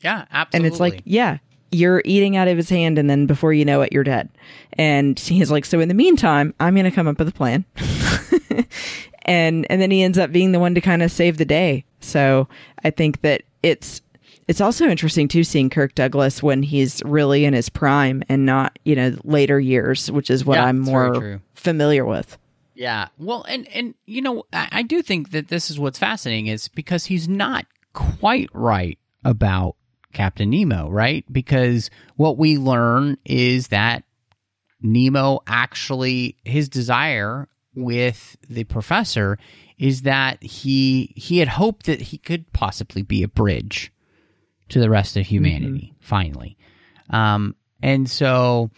[0.02, 0.58] yeah, absolutely.
[0.58, 1.38] And it's like, yeah,
[1.72, 4.30] you're eating out of his hand and then before you know it you're dead.
[4.74, 7.66] And he's like, so in the meantime, I'm gonna come up with a plan.
[9.24, 11.86] and and then he ends up being the one to kind of save the day.
[12.00, 12.48] So
[12.84, 14.02] I think that it's
[14.48, 18.78] it's also interesting too seeing Kirk Douglas when he's really in his prime and not,
[18.84, 22.38] you know, later years, which is what Yeah, I'm more familiar with.
[22.76, 23.08] Yeah.
[23.18, 26.68] Well, and and you know, I, I do think that this is what's fascinating is
[26.68, 29.76] because he's not quite right about
[30.12, 31.26] Captain Nemo, right?
[31.32, 34.04] Because what we learn is that
[34.82, 39.38] Nemo actually his desire with the professor
[39.78, 43.93] is that he he had hoped that he could possibly be a bridge
[44.70, 46.58] to the rest of humanity finally.
[47.10, 48.72] Um and so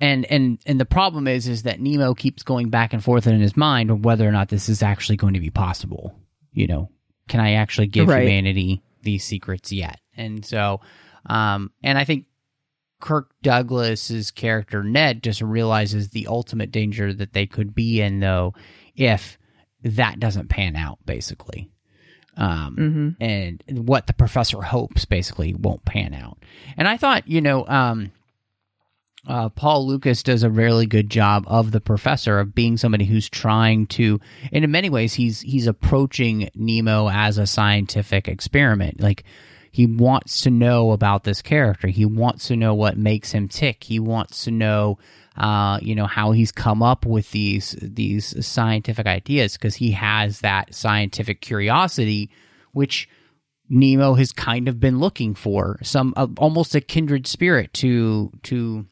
[0.00, 3.40] and and and the problem is is that Nemo keeps going back and forth in
[3.40, 6.14] his mind of whether or not this is actually going to be possible.
[6.52, 6.90] You know,
[7.28, 8.22] can I actually give Right.
[8.22, 10.00] humanity these secrets yet?
[10.16, 10.80] And so,
[11.26, 12.26] um, and I think
[13.00, 18.54] Kirk Douglas's character Ned just realizes the ultimate danger that they could be in, though,
[18.96, 19.38] if
[19.84, 21.70] that doesn't pan out, basically.
[22.38, 26.38] Um, and what the professor hopes basically won't pan out.
[26.76, 28.12] And I thought, you know, um,
[29.26, 33.28] uh, Paul Lukas does a really good job of the professor of being somebody who's
[33.28, 34.20] trying to,
[34.52, 39.00] and in many ways, he's he's approaching Nemo as a scientific experiment.
[39.00, 39.24] Like
[39.70, 41.88] he wants to know about this character.
[41.88, 43.84] He wants to know what makes him tick.
[43.84, 44.98] He wants to know,
[45.38, 50.40] uh, you know, how he's come up with these these scientific ideas because he has
[50.40, 52.30] that scientific curiosity,
[52.72, 53.08] which
[53.68, 58.86] Nemo has kind of been looking for some uh, almost a kindred spirit to to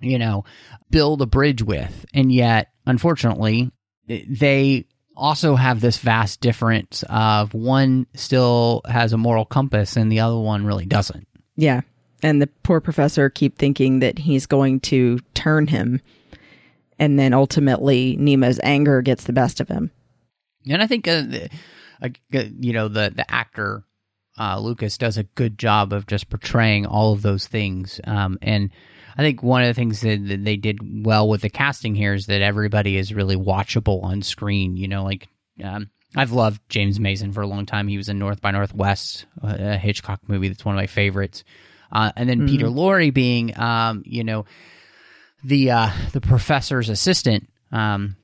[0.00, 0.44] you know
[0.90, 3.70] build a bridge with, and yet unfortunately
[4.08, 4.84] they
[5.16, 10.38] also have this vast difference of one still has a moral compass and the other
[10.38, 11.26] one really doesn't.
[11.56, 11.80] Yeah.
[12.22, 16.00] And the poor professor keep thinking that he's going to turn him.
[16.98, 19.90] And then ultimately Nemo's anger gets the best of him.
[20.68, 21.22] And I think uh,
[22.02, 23.84] uh, you know the the actor
[24.38, 28.00] uh, Lukas does a good job of just portraying all of those things.
[28.04, 28.70] Um, and
[29.16, 32.12] I think one of the things that, that they did well with the casting here
[32.12, 34.76] is that everybody is really watchable on screen.
[34.76, 35.28] You know, like
[35.64, 37.88] um, I've loved James Mason for a long time.
[37.88, 41.44] He was in North by Northwest, uh, a Hitchcock movie that's one of my favorites.
[41.92, 44.44] Uh, and then Peter Lorre being, um, you know,
[45.44, 48.16] the uh, the professor's assistant, um,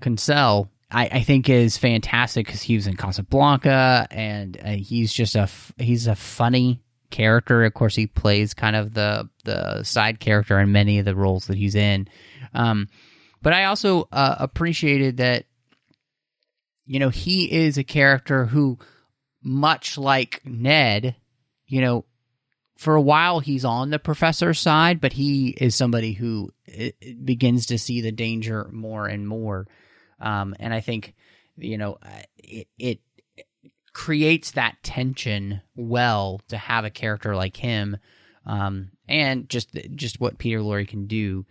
[0.00, 5.34] Conseil, I, I think is fantastic because he was in Casablanca, and uh, he's just
[5.34, 7.64] a f- he's a funny character.
[7.64, 11.46] Of course, he plays kind of the the side character in many of the roles
[11.46, 12.08] that he's in.
[12.54, 12.88] Um,
[13.42, 15.44] but I also uh, appreciated that
[16.86, 18.78] you know he is a character who,
[19.42, 21.16] much like Ned,
[21.66, 22.04] you know,
[22.78, 26.90] for a while he's on the professor's side, but he is somebody who uh,
[27.24, 29.66] begins to see the danger more and more.
[30.20, 31.14] Um, and I think,
[31.56, 33.00] you know, uh, it, it
[33.92, 37.96] creates that tension well to have a character like him,
[38.46, 41.46] um, and just just what Peter Lorre can do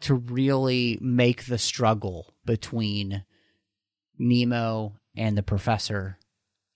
[0.00, 3.24] to really make the struggle between
[4.18, 6.18] Nemo and the professor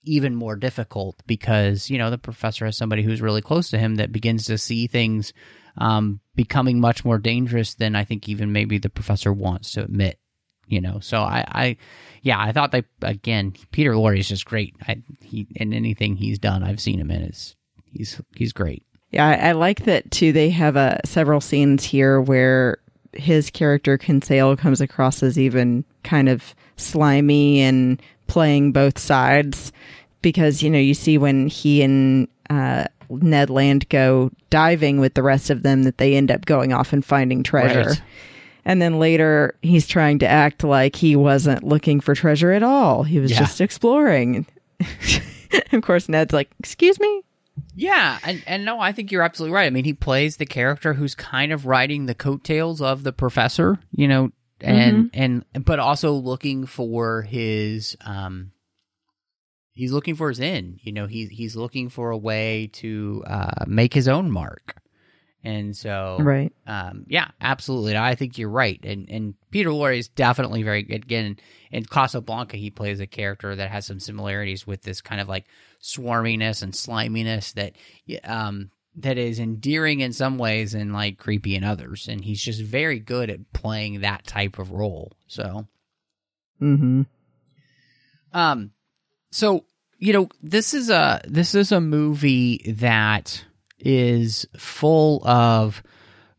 [0.02, 3.96] even more difficult because you know the professor has somebody who's really close to him
[3.96, 5.32] that begins to see things
[5.76, 10.18] um, becoming much more dangerous than I think even maybe the professor wants to admit.
[10.66, 11.76] You know, so I, I
[12.22, 14.76] yeah, I thought they again Peter Lorre is just great.
[14.86, 18.84] I, he in anything he's done, I've seen him in is he's he's great.
[19.10, 20.30] Yeah, I, like that too.
[20.30, 22.78] They have uh, several scenes here where
[23.12, 29.72] his character Conseil comes across as even kind of slimy and playing both sides
[30.22, 35.22] because you know you see when he and uh, Ned Land go diving with the
[35.22, 37.90] rest of them that they end up going off and finding treasure.
[37.90, 38.02] Right.
[38.64, 43.02] And then later he's trying to act like he wasn't looking for treasure at all.
[43.02, 43.38] He was Yeah.
[43.40, 44.46] just exploring.
[45.72, 47.22] of course Ned's like, "Excuse me?"
[47.74, 49.66] Yeah, and and no, I think you're absolutely right.
[49.66, 53.78] I mean, he plays the character who's kind of riding the coattails of the professor,
[53.92, 54.30] you know,
[54.60, 58.52] and and but also looking for his um
[59.72, 60.80] he's looking for his end.
[60.82, 64.76] You know, he's he's looking for a way to uh make his own mark.
[65.42, 66.52] And so Right.
[66.66, 67.96] um, yeah, absolutely.
[67.96, 68.78] I think you're right.
[68.84, 71.04] And and Peter Lorre is definitely very good.
[71.04, 71.38] Again,
[71.70, 75.46] in Casablanca, he plays a character that has some similarities with this kind of like
[75.82, 77.74] swarminess and sliminess that
[78.24, 82.08] um that is endearing in some ways and like creepy in others.
[82.08, 85.12] And he's just very good at playing that type of role.
[85.26, 85.66] So
[86.60, 87.06] Mhm.
[88.32, 88.72] um,
[89.30, 89.64] so
[89.98, 93.44] you know, this is a this is a movie that
[93.78, 95.82] is full of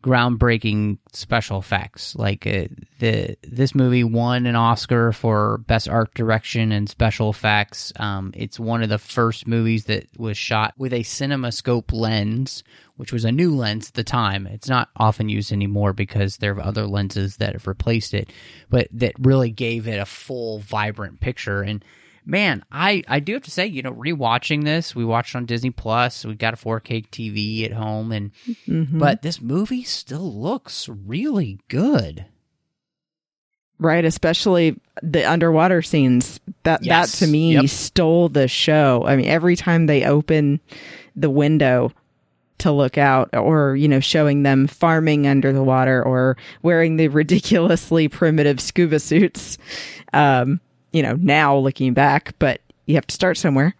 [0.01, 2.15] groundbreaking special effects.
[2.15, 2.65] Like uh,
[2.99, 7.93] the this movie won an Oscar for best art direction and special effects.
[7.97, 12.63] Um, it's one of the first movies that was shot with a CinemaScope lens,
[12.95, 14.47] which was a new lens at the time.
[14.47, 18.31] It's not often used anymore because there are other lenses that have replaced it,
[18.69, 21.61] but that really gave it a full, vibrant picture.
[21.61, 21.83] And
[22.25, 25.71] man, I I do have to say, you know, rewatching this, we watched on Disney
[25.71, 26.25] Plus.
[26.25, 28.31] We got a 4K TV at home, and
[28.67, 32.25] but this movie still looks really good.
[33.79, 36.39] Right, especially the underwater scenes.
[36.63, 37.19] That Yes.
[37.19, 37.67] that to me Yep.
[37.69, 39.03] stole the show.
[39.07, 40.59] I mean, every time they open
[41.15, 41.91] the window
[42.59, 47.07] to look out or, you know, showing them farming under the water or wearing the
[47.07, 49.57] ridiculously primitive scuba suits.
[50.13, 50.59] Um,
[50.93, 53.75] you know, now looking back, but you have to start somewhere.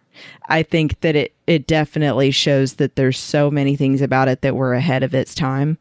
[0.50, 4.56] I think that it it definitely shows that there's so many things about it that
[4.56, 5.78] were ahead of its time.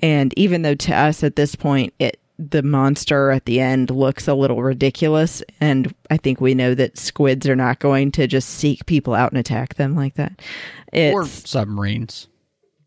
[0.00, 4.28] And even though to us at this point, it the monster at the end looks
[4.28, 8.50] a little ridiculous, and I think we know that squids are not going to just
[8.50, 10.42] seek people out and attack them like that.
[10.92, 12.28] It's, or submarines.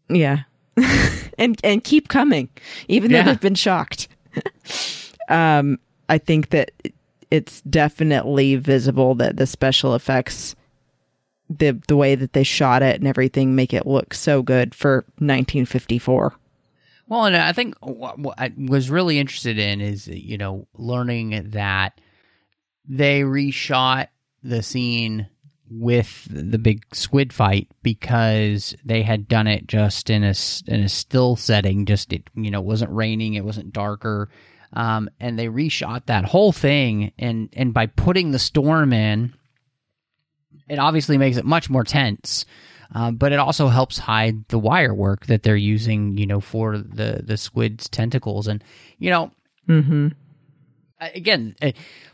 [0.07, 0.41] yeah,
[1.39, 2.49] and and keep coming,
[2.87, 3.23] even Yeah.
[3.23, 4.07] though they've been shocked.
[5.29, 6.71] um, I think that
[7.31, 10.55] it's definitely visible that the special effects,
[11.49, 15.05] the the way that they shot it and everything, make it look so good for
[15.17, 16.33] 1954.
[17.07, 21.99] Well, and I think what, I was really interested in is you know learning that
[22.87, 24.07] they reshot
[24.43, 25.27] the scene
[25.69, 30.33] with the big squid fight because they had done it just in a
[30.67, 31.85] in a still setting.
[31.85, 34.29] Just it, you know, it wasn't raining, it wasn't darker,
[34.73, 37.11] um, and they reshot that whole thing.
[37.17, 39.33] And and by putting the storm in,
[40.67, 42.45] it obviously makes it much more tense.
[42.91, 46.77] Um, but it also helps hide the wire work that they're using, you know, for
[46.77, 48.63] the the squid's tentacles, and
[48.97, 49.31] you know,
[49.67, 50.07] Mm-hmm.
[50.99, 51.55] again,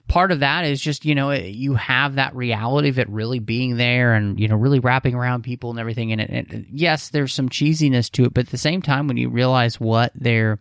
[0.09, 3.77] part of that is just you know you have that reality of it really being
[3.77, 6.11] there and you know really wrapping around people and everything.
[6.11, 9.15] And, it, and yes, there's some cheesiness to it, but at the same time, when
[9.15, 10.59] you realize what they're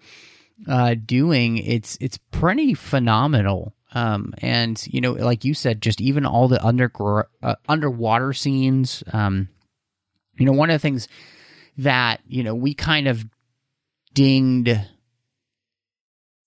[0.69, 3.75] uh, doing, it's it's pretty phenomenal.
[3.93, 6.91] Um, and you know, like you said, just even all the under
[7.43, 9.05] uh, underwater scenes.
[9.13, 9.49] Um,
[10.37, 11.09] you know, one of the things
[11.79, 13.25] that you know we kind of
[14.13, 14.71] dinged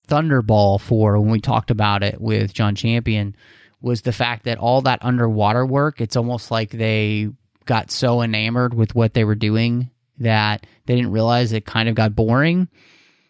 [0.08, 3.36] Thunderball for when we talked about it with John Champion
[3.80, 7.28] was the fact that all that underwater work, it's almost like they
[7.64, 11.94] got so enamored with what they were doing that they didn't realize it kind of
[11.94, 12.68] got boring.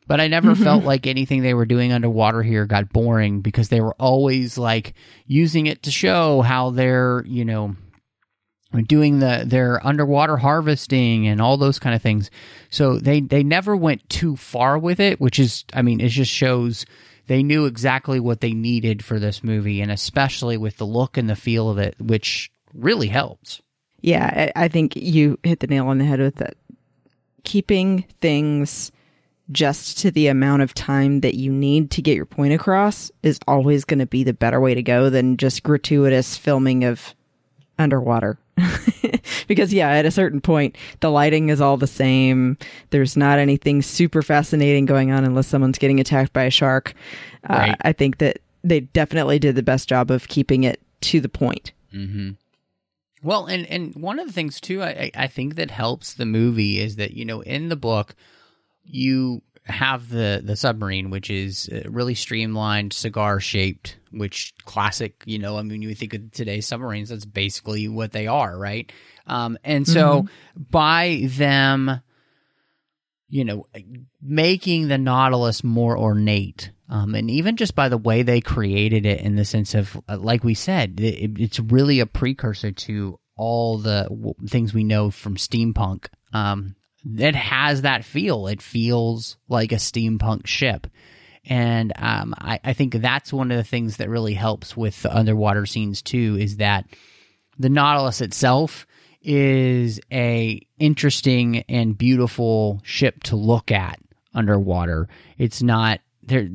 [0.09, 0.88] But I never felt mm-hmm.
[0.88, 4.94] like anything they were doing underwater here got boring because they were always like
[5.26, 7.76] using it to show how they're, you know,
[8.86, 12.30] doing the their underwater harvesting and all those kind of things.
[12.70, 16.32] So they they never went too far with it, which is I mean it just
[16.32, 16.86] shows
[17.26, 21.28] they knew exactly what they needed for this movie and especially with the look and
[21.28, 23.61] the feel of it, which really helps.
[24.00, 26.56] Yeah, I, I think you hit the nail on the head with that.
[27.44, 28.90] Keeping things
[29.51, 33.38] just to the amount of time that you need to get your point across is
[33.46, 37.14] always going to be the better way to go than just gratuitous filming of
[37.78, 38.38] underwater.
[39.46, 42.59] because yeah, at a certain point, the lighting is all the same.
[42.90, 46.94] There's not anything super fascinating going on unless someone's getting attacked by a shark.
[47.49, 47.70] Right.
[47.70, 51.28] Uh, I think that they definitely did the best job of keeping it to the
[51.28, 51.72] point.
[51.94, 52.30] Mm-hmm.
[53.22, 56.80] Well, and and one of the things too, I I think that helps the movie
[56.80, 58.14] is that you know in the book
[58.89, 65.22] you have the the submarine, which is uh, really streamlined, cigar shaped, which classic.
[65.26, 68.91] You know, I mean, you think of today's submarines, that's basically what they are, right?
[69.26, 70.26] Um, and so
[70.57, 72.01] by them,
[73.28, 73.66] you know,
[74.22, 76.70] making the Nautilus more ornate.
[76.89, 80.16] Um, and even just by the way they created it, in the sense of, uh,
[80.16, 85.11] like we said, it, it's really a precursor to all the w- things we know
[85.11, 86.07] from steampunk.
[86.32, 86.76] Um,
[87.16, 88.46] it has that feel.
[88.46, 90.86] It feels like a steampunk ship.
[91.44, 95.16] And um, I, I think that's one of the things that really helps with the
[95.16, 96.84] underwater scenes too, is that
[97.59, 98.86] the Nautilus itself
[99.22, 103.98] is a interesting and beautiful ship to look at
[104.34, 105.09] underwater.
[105.38, 106.48] It's not there.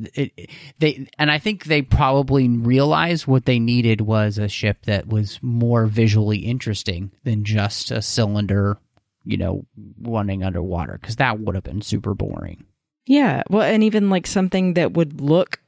[0.78, 5.38] They and I think they probably realized what they needed was a ship that was
[5.42, 8.78] more visually interesting than just a cylinder,
[9.24, 9.64] you know,
[10.02, 12.64] running underwater because that would have been super boring.
[13.06, 13.42] Yeah.
[13.50, 15.60] Well, and even like something that would look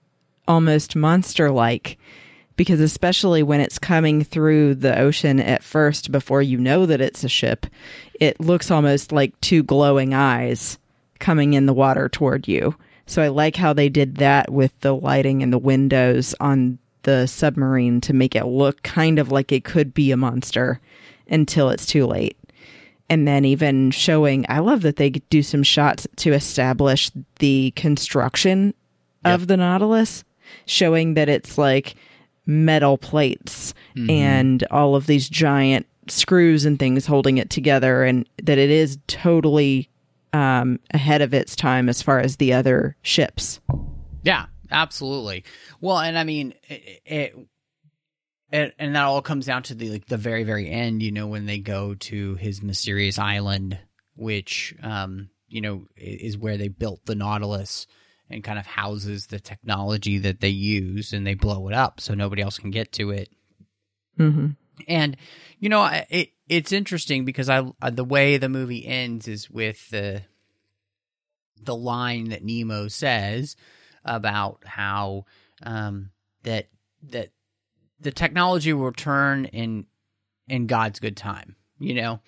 [0.49, 1.99] almost monster like,
[2.57, 7.25] because especially when it's coming through the ocean at first before you know that it's
[7.25, 7.67] a ship,
[8.19, 10.79] it looks almost like two glowing eyes
[11.19, 12.75] coming in the water toward you.
[13.07, 17.27] So I like how they did that with the lighting and the windows on the
[17.27, 20.81] submarine to make it look kind of like it could be a monster
[21.29, 22.37] until it's too late
[23.09, 28.75] and then even showing i love that they do some shots to establish the construction
[29.25, 30.23] of the nautilus
[30.67, 31.97] showing that it's like
[32.47, 33.75] metal plates
[34.09, 38.99] and all of these giant screws and things holding it together and that it is
[39.09, 39.89] totally
[40.33, 43.61] um, ahead of its time as far as the other ships.
[44.23, 45.45] Yeah, absolutely.
[45.81, 47.49] Well, and I mean, it, it,
[48.53, 51.03] it and that all comes down to the like the very very end.
[51.03, 53.79] You know, when they go to his mysterious island,
[54.15, 57.87] which um, you know is where they built the Nautilus
[58.29, 62.15] and kind of houses the technology that they use, and they blow it up so
[62.15, 63.29] nobody else can get to it.
[64.19, 64.49] mm-hmm.
[64.87, 65.17] And
[65.59, 70.23] you know, it it's interesting because I the way the movie ends is with the
[71.61, 73.57] the line that Nemo says
[74.05, 75.25] about how
[75.63, 76.11] um,
[76.45, 76.69] that
[77.05, 77.31] that
[78.01, 79.87] the technology will return in
[80.49, 81.57] in God's good time.
[81.79, 82.21] You know.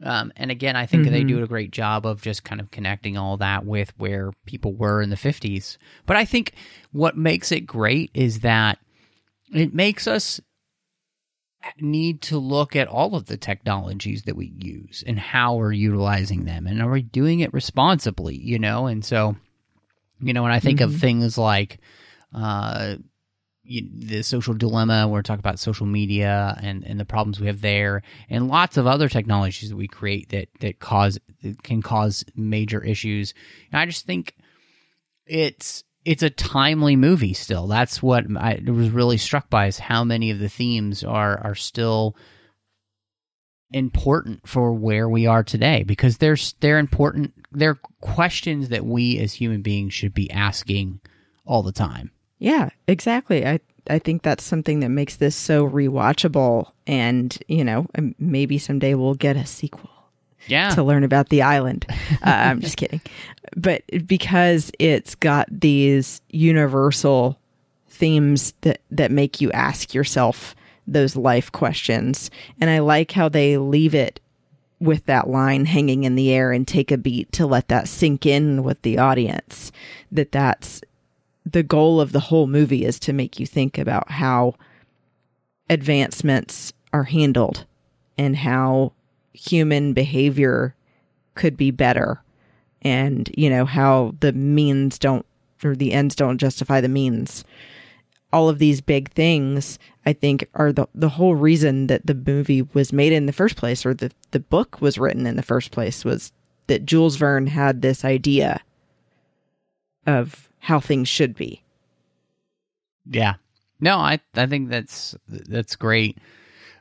[0.00, 1.28] Um, and again, I think they Mhm.
[1.28, 5.02] do a great job of just kind of connecting all that with where people were
[5.02, 5.76] in the 50s.
[6.06, 6.52] But I think
[6.92, 8.78] what makes it great is that
[9.52, 10.40] it makes us
[11.80, 16.44] need to look at all of the technologies that we use and how we're utilizing
[16.44, 19.36] them and are we doing it responsibly you know and so
[20.20, 21.78] you know when i think of things like
[22.32, 22.94] uh
[23.68, 25.06] you, the social dilemma.
[25.08, 28.86] We're talking about social media and, and the problems we have there, and lots of
[28.86, 33.34] other technologies that we create that that cause that can cause major issues.
[33.70, 34.34] And I just think
[35.26, 37.66] it's it's a timely movie still.
[37.66, 41.54] That's what I was really struck by is how many of the themes are are
[41.54, 42.16] still
[43.70, 49.34] important for where we are today because they're they're important they're questions that we as
[49.34, 51.00] human beings should be asking
[51.44, 52.10] all the time.
[52.38, 53.46] Yeah, exactly.
[53.46, 53.60] I
[53.90, 57.86] I think that's something that makes this so rewatchable and, you know,
[58.18, 59.90] maybe someday we'll get a sequel.
[60.46, 60.70] Yeah.
[60.70, 61.84] To learn about the island.
[62.24, 63.00] Uh, I'm just kidding.
[63.56, 67.38] But because it's got these universal
[67.88, 70.54] themes that that make you ask yourself
[70.86, 72.30] those life questions.
[72.60, 74.20] And I like how they leave it
[74.80, 78.24] with that line hanging in the air and take a beat to let that sink
[78.24, 79.72] in with the audience
[80.12, 80.80] that that's
[81.52, 84.54] the goal of the whole movie is to make you think about how
[85.70, 87.64] advancements are handled
[88.16, 88.92] and how
[89.32, 90.74] human behavior
[91.34, 92.22] could be better
[92.82, 95.26] and you know how the means don't
[95.64, 97.44] or the ends don't justify the means.
[98.32, 102.62] All of these big things i think are the the whole reason that the movie
[102.62, 105.70] was made in the first place or the the book was written in the first
[105.70, 106.32] place was
[106.66, 108.60] that Jules Verne had this idea
[110.06, 111.62] of how things should be.
[113.10, 113.34] Yeah.
[113.80, 116.18] No, I I think that's that's great.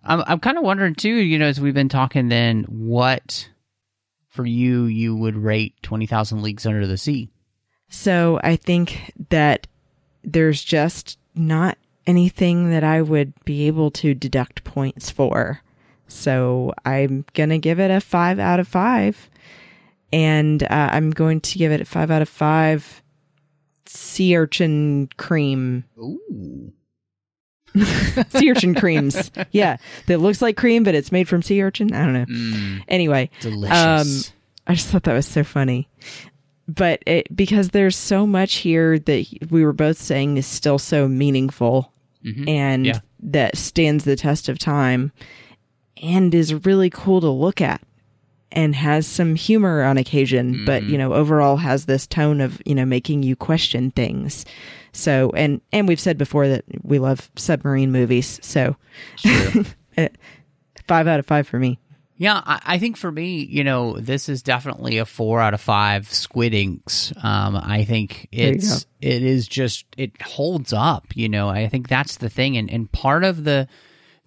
[0.03, 3.49] I'm I'm kind of wondering too, you know, as we've been talking then what
[4.37, 7.29] for you you would rate 20,000 leagues under the sea.
[7.89, 9.65] So, I think that
[10.23, 15.61] there's just not anything that I would be able to deduct points for.
[16.07, 19.29] So, I'm going to give it a 5 out of 5
[20.13, 23.01] and uh, I'm going to give it a 5 out of 5
[23.87, 25.83] sea urchin cream.
[25.97, 26.71] Ooh.
[28.29, 29.31] sea urchin creams.
[29.51, 29.77] Yeah.
[30.07, 31.93] That looks like cream, but it's made from sea urchin.
[31.93, 32.25] I don't know.
[32.25, 34.29] Mm, Anyway, delicious.
[34.29, 34.33] Um,
[34.65, 35.87] I just thought that was so funny.
[36.67, 41.07] But it, because there's so much here that we were both saying is still so
[41.07, 41.93] meaningful
[42.25, 42.49] Mhm.
[42.49, 42.99] and Yeah.
[43.21, 45.11] that stands the test of time
[46.01, 47.81] and is really cool to look at
[48.51, 50.91] and has some humor on occasion, but Mm-hmm.
[50.91, 54.45] you know, overall has this tone of, you know, making you question things.
[54.93, 58.39] So, and, and we've said before that we love submarine movies.
[58.41, 58.75] So
[60.87, 61.79] five out of five for me.
[62.19, 65.61] Yeah, I, I think for me, you know, this is definitely a four out of
[65.61, 67.13] five Squid Inks.
[67.21, 71.05] Um, I think it's it is just it holds up.
[71.15, 73.67] You know, I think that's the thing, and and part of the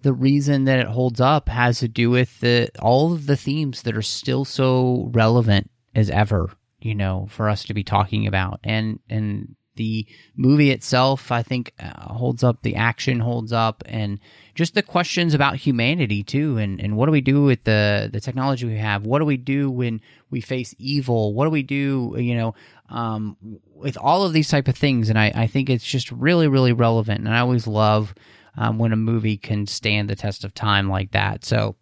[0.01, 3.83] the reason that it holds up has to do with the all of the themes
[3.83, 6.51] that are still so relevant as ever.
[6.79, 11.73] You know, for us to be talking about, and and the movie itself, I think,
[11.79, 12.61] uh, holds up.
[12.61, 14.19] The action holds up, and
[14.55, 18.19] just the questions about humanity too, and, and what do we do with the the
[18.19, 19.05] technology we have?
[19.05, 21.33] What do we do when we face evil?
[21.33, 22.15] What do we do?
[22.17, 22.55] You know,
[22.89, 23.37] um,
[23.75, 26.73] with all of these type of things, and I, I think it's just really really
[26.73, 28.13] relevant, and I always love
[28.57, 31.45] um, when a movie can stand the test of time like that.
[31.45, 31.75] So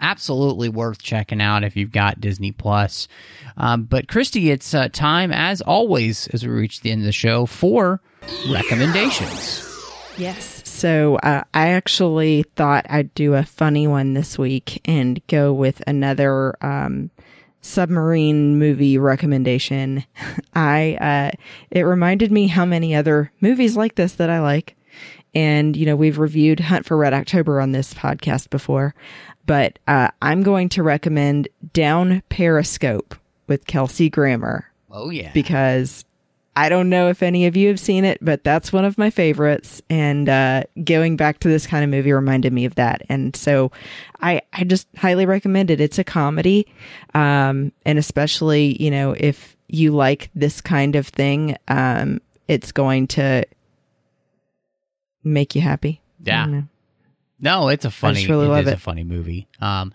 [0.00, 3.08] absolutely worth checking out if you've got Disney Plus.
[3.56, 7.12] Um, but Christy, it's uh, time as always as we reach the end of the
[7.12, 8.00] show for
[8.50, 9.68] recommendations.
[10.18, 10.62] Yes.
[10.64, 15.82] So uh, I actually thought I'd do a funny one this week and go with
[15.86, 17.10] another um,
[17.60, 20.04] submarine movie recommendation.
[20.54, 21.36] I uh,
[21.70, 24.76] it reminded me how many other movies like this that I like,
[25.34, 28.94] and you know we've reviewed Hunt for Red October on this podcast before,
[29.46, 33.14] but uh, I'm going to recommend Down Periscope
[33.46, 36.04] with Kelsey Grammer Oh yeah, because
[36.54, 39.08] I don't know if any of you have seen it, but that's one of my
[39.08, 39.80] favorites.
[39.88, 43.02] And uh, going back to this kind of movie reminded me of that.
[43.08, 43.72] And so
[44.20, 45.80] I, I just highly recommend it.
[45.80, 46.66] It's a comedy.
[47.14, 53.06] Um, and especially, you know, if you like this kind of thing, um, it's going
[53.08, 53.44] to
[55.24, 56.00] make you happy.
[56.22, 56.62] Yeah.
[57.40, 58.26] No, it's a funny.
[58.26, 58.74] really it love is it.
[58.74, 59.48] a funny movie.
[59.60, 59.92] Um,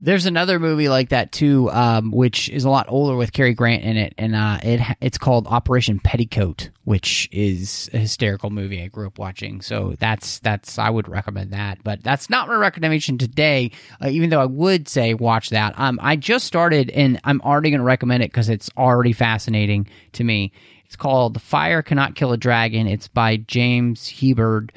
[0.00, 3.82] there's another movie like that too, um, which is a lot older with Cary Grant
[3.82, 8.88] in it, and uh, it it's called Operation Petticoat, which is a hysterical movie I
[8.88, 9.62] grew up watching.
[9.62, 13.70] So that's that's I would recommend that, but that's not my recommendation today.
[14.00, 15.74] Uh, even though I would say watch that.
[15.78, 19.88] Um, I just started, and I'm already going to recommend it because it's already fascinating
[20.12, 20.52] to me.
[20.86, 22.86] It's called The Fire Cannot Kill a Dragon.
[22.86, 24.70] It's by James Hibberd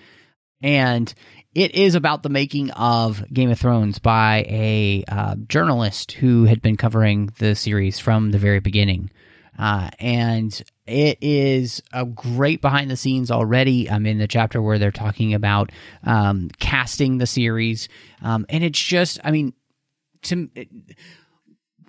[0.61, 1.13] and
[1.55, 6.61] it is about the making of Game of Thrones by a uh, journalist who had
[6.61, 9.09] been covering the series from the very beginning.
[9.57, 13.89] Uh, and it is a great behind the scenes already.
[13.89, 15.71] I'm in the chapter where they're talking about
[16.03, 17.89] um, casting the series,
[18.21, 19.53] um, and it's just, I mean,
[20.23, 20.49] to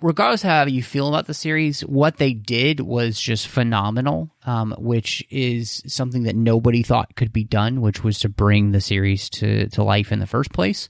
[0.01, 5.25] regardless how you feel about the series, what they did was just phenomenal, um, which
[5.29, 9.69] is something that nobody thought could be done, which was to bring the series to,
[9.69, 10.89] to life in the first place.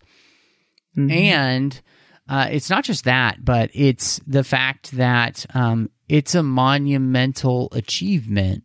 [0.98, 1.12] Mm-hmm.
[1.12, 1.82] And
[2.30, 8.64] uh, it's not just that, but it's the fact that um, it's a monumental achievement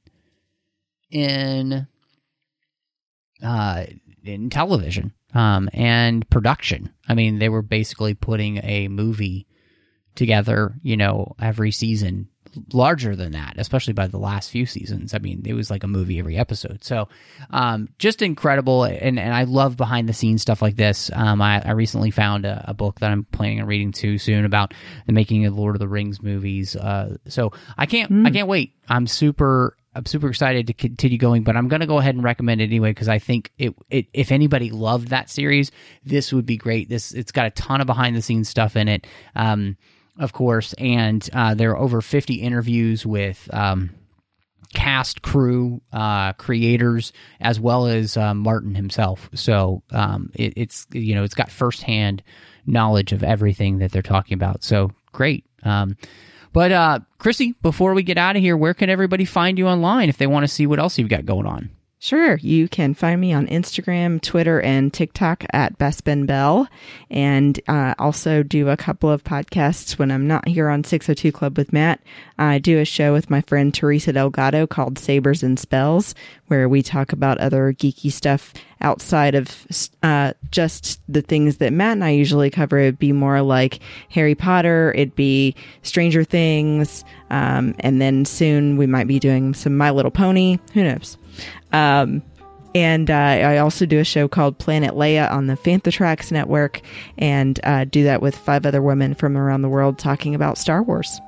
[1.11, 1.86] in
[3.42, 3.84] uh,
[4.24, 6.92] in television um, and production.
[7.09, 9.47] I mean, they were basically putting a movie
[10.16, 12.28] together, you know, every season
[12.72, 15.14] larger than that, especially by the last few seasons.
[15.14, 16.82] I mean, it was like a movie every episode.
[16.84, 17.08] So,
[17.50, 18.84] um, just incredible.
[18.84, 21.10] And, and I love behind the scenes stuff like this.
[21.12, 24.44] Um, I, I recently found a, a, book that I'm planning on reading too soon
[24.44, 24.74] about
[25.06, 26.76] the making of the Lord of the Rings movies.
[26.76, 28.26] Uh, so I can't, mm.
[28.26, 28.74] I can't wait.
[28.88, 32.22] I'm super, I'm super excited to continue going, but I'm going to go ahead and
[32.22, 35.70] recommend it anyway because I think it, it, if anybody loved that series,
[36.04, 36.88] this would be great.
[36.88, 39.06] This it's got a ton of behind the scenes stuff in it.
[39.34, 39.76] Um,
[40.18, 43.90] of course, and uh, there are over 50 interviews with um,
[44.74, 49.30] cast, crew, uh, creators, as well as uh, Martin himself.
[49.34, 52.22] So um, it, it's you know it's got firsthand
[52.66, 54.64] knowledge of everything that they're talking about.
[54.64, 55.44] So great.
[55.62, 55.96] Um,
[56.52, 60.08] but uh, Chrissy, before we get out of here, where can everybody find you online
[60.08, 61.70] if they want to see what else you've got going on?
[61.99, 62.36] Sure.
[62.36, 66.68] You can find me on Instagram, Twitter, and TikTok at Bespin Bell.
[67.11, 71.57] And uh, also do a couple of podcasts when I'm not here on 602 Club
[71.57, 72.03] with Matt.
[72.38, 76.14] I do a show with my friend Teresa Delgado called Sabers and Spells,
[76.49, 79.66] where we talk about other geeky stuff outside of
[80.03, 82.78] uh, just the things that Matt and I usually cover.
[82.78, 83.80] It'd be more like
[84.11, 89.78] Harry Potter, it'd be Stranger Things, um, and then soon we might be doing some
[89.78, 90.59] My Little Pony.
[90.74, 91.16] Who knows?
[91.72, 92.22] Um,
[92.74, 96.82] and uh, I also do a show called Planet Leia on the Fantha Tracks Network,
[97.16, 100.82] and uh, do that with five other women from around the world talking about Star
[100.82, 101.20] Wars.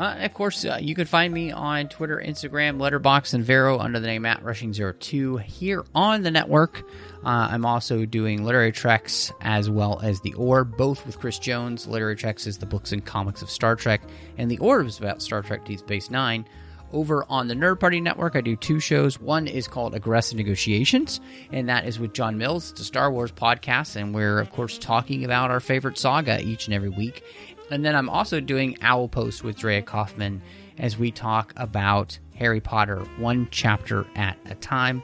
[0.00, 4.00] Uh, of course, uh, you can find me on Twitter, Instagram, Letterboxd, and Vero under
[4.00, 6.82] the name Matt Rushing 2 here on the network.
[7.22, 11.86] Uh, I'm also doing Literary Treks as well as The Orb, both with Chris Jones.
[11.86, 14.00] Literary Treks is the books and comics of Star Trek,
[14.38, 16.46] and The Orb is about Star Trek Deep Space Nine.
[16.92, 19.20] Over on the Nerd Party Network, I do two shows.
[19.20, 21.20] One is called Aggressive Negotiations,
[21.52, 22.72] and that is with John Mills.
[22.72, 26.66] It's a Star Wars podcast, and we're, of course, talking about our favorite saga each
[26.66, 27.22] and every week.
[27.70, 30.42] And then I'm also doing Owl Post with Drea Kaufman
[30.78, 35.02] as we talk about Harry Potter one chapter at a time.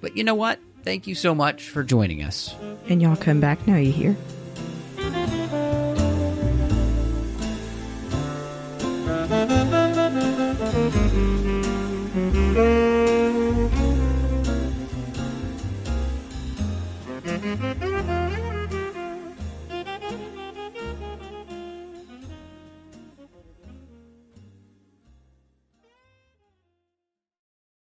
[0.00, 0.58] But you know what?
[0.82, 2.54] Thank you so much for joining us.
[2.88, 4.16] And y'all come back now, you hear?